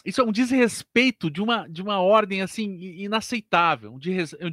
Isso 0.04 0.20
é 0.22 0.24
um 0.24 0.32
desrespeito 0.32 1.30
de 1.30 1.42
uma, 1.42 1.68
de 1.68 1.82
uma 1.82 2.00
ordem 2.00 2.40
assim 2.40 2.78
inaceitável, 2.80 3.92
um, 3.92 3.96
um 3.96 4.50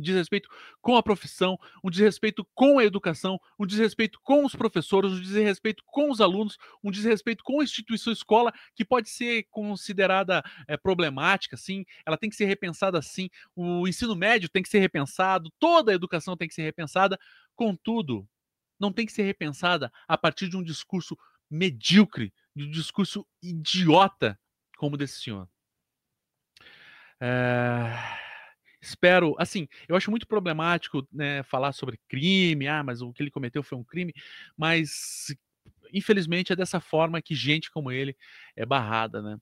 desrespeito 0.00 0.48
com 0.80 0.96
a 0.96 1.02
profissão, 1.02 1.58
um 1.84 1.90
desrespeito 1.90 2.46
com 2.54 2.78
a 2.78 2.84
educação, 2.84 3.38
um 3.58 3.66
desrespeito 3.66 4.18
com 4.22 4.44
os 4.44 4.54
professores, 4.54 5.12
um 5.12 5.20
desrespeito 5.20 5.82
com 5.86 6.10
os 6.10 6.20
alunos, 6.20 6.56
um 6.82 6.90
desrespeito 6.90 7.44
com 7.44 7.60
a 7.60 7.64
instituição 7.64 8.10
escola 8.10 8.50
que 8.74 8.86
pode 8.86 9.10
ser 9.10 9.46
considerada 9.50 10.42
é, 10.66 10.78
problemática, 10.78 11.58
sim, 11.58 11.84
ela 12.06 12.16
tem 12.16 12.30
que 12.30 12.36
ser 12.36 12.46
repensada 12.46 13.02
sim, 13.02 13.28
o 13.54 13.86
ensino 13.86 14.16
médio 14.16 14.48
tem 14.48 14.62
que 14.62 14.68
ser 14.70 14.78
repensado, 14.78 15.52
toda 15.58 15.92
a 15.92 15.94
educação 15.94 16.38
tem 16.38 16.48
que 16.48 16.54
ser 16.54 16.62
repensada, 16.62 17.18
contudo, 17.54 18.26
não 18.80 18.90
tem 18.90 19.04
que 19.04 19.12
ser 19.12 19.24
repensada 19.24 19.92
a 20.08 20.16
partir 20.16 20.48
de 20.48 20.56
um 20.56 20.62
discurso 20.62 21.18
medíocre, 21.50 22.32
de 22.54 22.64
um 22.64 22.70
discurso 22.70 23.26
idiota 23.42 24.38
como 24.76 24.96
desse 24.96 25.20
senhor. 25.20 25.48
É... 27.20 27.92
Espero, 28.80 29.34
assim, 29.38 29.66
eu 29.88 29.96
acho 29.96 30.10
muito 30.10 30.28
problemático 30.28 31.06
né, 31.10 31.42
falar 31.42 31.72
sobre 31.72 31.98
crime, 32.08 32.68
ah, 32.68 32.84
mas 32.84 33.02
o 33.02 33.12
que 33.12 33.22
ele 33.22 33.30
cometeu 33.30 33.62
foi 33.62 33.76
um 33.76 33.82
crime, 33.82 34.14
mas 34.56 35.34
infelizmente 35.92 36.52
é 36.52 36.56
dessa 36.56 36.78
forma 36.78 37.20
que 37.20 37.34
gente 37.34 37.70
como 37.70 37.90
ele 37.90 38.16
é 38.54 38.64
barrada, 38.64 39.20
né? 39.22 39.38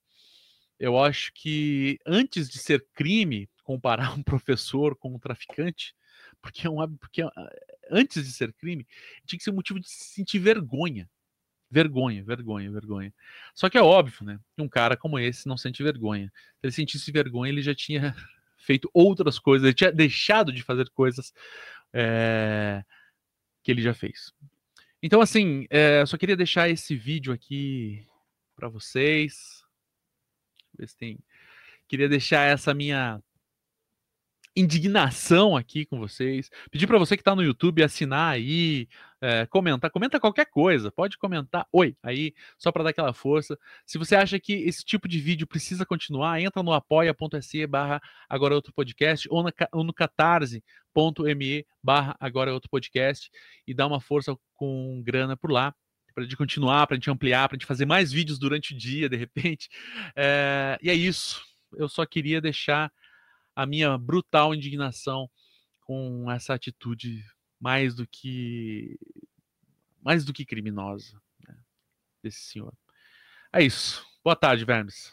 Eu 0.79 0.99
acho 0.99 1.33
que 1.35 1.99
antes 2.07 2.49
de 2.49 2.59
ser 2.59 2.87
crime 2.95 3.49
comparar 3.63 4.15
um 4.17 4.23
professor 4.23 4.97
com 4.97 5.15
um 5.15 5.19
traficante, 5.19 5.95
porque 6.41 6.67
é 6.67 6.71
um 6.71 6.97
porque 6.97 7.23
é, 7.23 7.29
antes 7.91 8.25
de 8.25 8.33
ser 8.33 8.53
crime, 8.55 8.87
tinha 9.27 9.39
que 9.39 9.45
ser 9.45 9.51
um 9.51 9.55
motivo 9.55 9.81
de 9.81 9.89
se 9.89 10.15
sentir 10.15 10.39
vergonha. 10.39 11.09
Vergonha, 11.75 12.23
vergonha, 12.23 12.71
vergonha. 12.71 13.13
Só 13.53 13.69
que 13.69 13.77
é 13.77 13.83
óbvio, 13.83 14.25
né? 14.25 14.39
Que 14.55 14.63
um 14.63 14.69
cara 14.69 14.97
como 14.97 15.19
esse 15.19 15.49
não 15.49 15.59
sente 15.59 15.83
vergonha. 15.83 16.33
Se 16.61 16.67
ele 16.67 16.73
sentisse 16.73 17.11
vergonha, 17.11 17.51
ele 17.51 17.63
já 17.63 17.75
tinha 17.75 18.15
feito 18.57 18.89
outras 18.95 19.41
coisas, 19.41 19.65
ele 19.67 19.75
tinha 19.75 19.91
deixado 19.91 20.53
de 20.53 20.63
fazer 20.63 20.89
coisas 20.91 21.35
é, 21.93 22.85
que 23.61 23.73
ele 23.73 23.83
já 23.83 23.93
fez. 23.93 24.33
Então, 25.03 25.21
assim, 25.21 25.67
é, 25.69 26.07
só 26.07 26.17
queria 26.17 26.37
deixar 26.37 26.71
esse 26.71 26.95
vídeo 26.95 27.33
aqui 27.33 28.07
para 28.55 28.69
vocês. 28.69 29.65
Ver 30.79 30.89
se 30.89 30.97
tem. 30.97 31.19
Queria 31.89 32.09
deixar 32.09 32.45
essa 32.45 32.73
minha 32.73 33.21
indignação 34.57 35.57
aqui 35.57 35.85
com 35.85 35.99
vocês. 35.99 36.51
Pedir 36.71 36.87
para 36.87 36.99
você 36.99 37.17
que 37.17 37.21
está 37.23 37.35
no 37.35 37.43
YouTube 37.43 37.83
assinar 37.83 38.33
aí, 38.33 38.89
é, 39.21 39.47
comentar, 39.47 39.91
comenta 39.91 40.21
qualquer 40.21 40.47
coisa, 40.47 40.93
pode 40.93 41.19
comentar 41.19 41.67
oi 41.73 41.97
aí, 42.03 42.33
só 42.59 42.71
para 42.71 42.85
dar 42.85 42.91
aquela 42.91 43.13
força. 43.13 43.59
Se 43.85 43.99
você 43.99 44.15
acha 44.15 44.39
que 44.39 44.53
esse 44.53 44.85
tipo 44.85 45.09
de 45.09 45.19
vídeo 45.19 45.47
precisa 45.47 45.85
continuar, 45.85 46.41
entra 46.41 46.63
no 46.63 46.73
apoia.se 46.73 47.67
barra 47.67 48.01
agora 48.29 48.55
outro 48.55 48.73
podcast 48.73 49.29
ou, 49.31 49.43
na, 49.43 49.53
ou 49.73 49.83
no 49.83 49.93
catarse.me 49.93 51.67
barra 51.83 52.17
agora 52.21 52.53
outro 52.53 52.71
podcast 52.71 53.31
e 53.67 53.75
dá 53.75 53.87
uma 53.87 54.01
força 54.01 54.37
com 54.55 55.03
grana 55.05 55.37
por 55.37 55.51
lá 55.51 55.75
para 56.15 56.23
gente 56.23 56.37
continuar, 56.37 56.87
para 56.87 56.95
a 56.95 56.97
gente 56.97 57.11
ampliar, 57.11 57.49
para 57.49 57.57
a 57.57 57.59
gente 57.59 57.67
fazer 57.67 57.87
mais 57.87 58.13
vídeos 58.13 58.39
durante 58.39 58.73
o 58.73 58.77
dia, 58.77 59.09
de 59.09 59.17
repente. 59.17 59.69
É, 60.15 60.79
e 60.81 60.89
é 60.89 60.95
isso. 60.95 61.43
Eu 61.77 61.89
só 61.89 62.07
queria 62.07 62.41
deixar 62.41 62.93
a 63.55 63.67
minha 63.67 63.97
brutal 63.97 64.55
indignação 64.55 65.31
com 65.83 66.31
essa 66.31 66.55
atitude 66.55 67.25
mais 67.61 67.95
do 67.95 68.07
que 68.07 68.99
mais 70.03 70.25
do 70.25 70.33
que 70.33 70.45
criminosa 70.45 71.21
né, 71.47 71.57
desse 72.23 72.41
senhor. 72.41 72.75
É 73.53 73.63
isso. 73.63 74.05
Boa 74.23 74.37
tarde, 74.37 74.65
Vermes. 74.65 75.13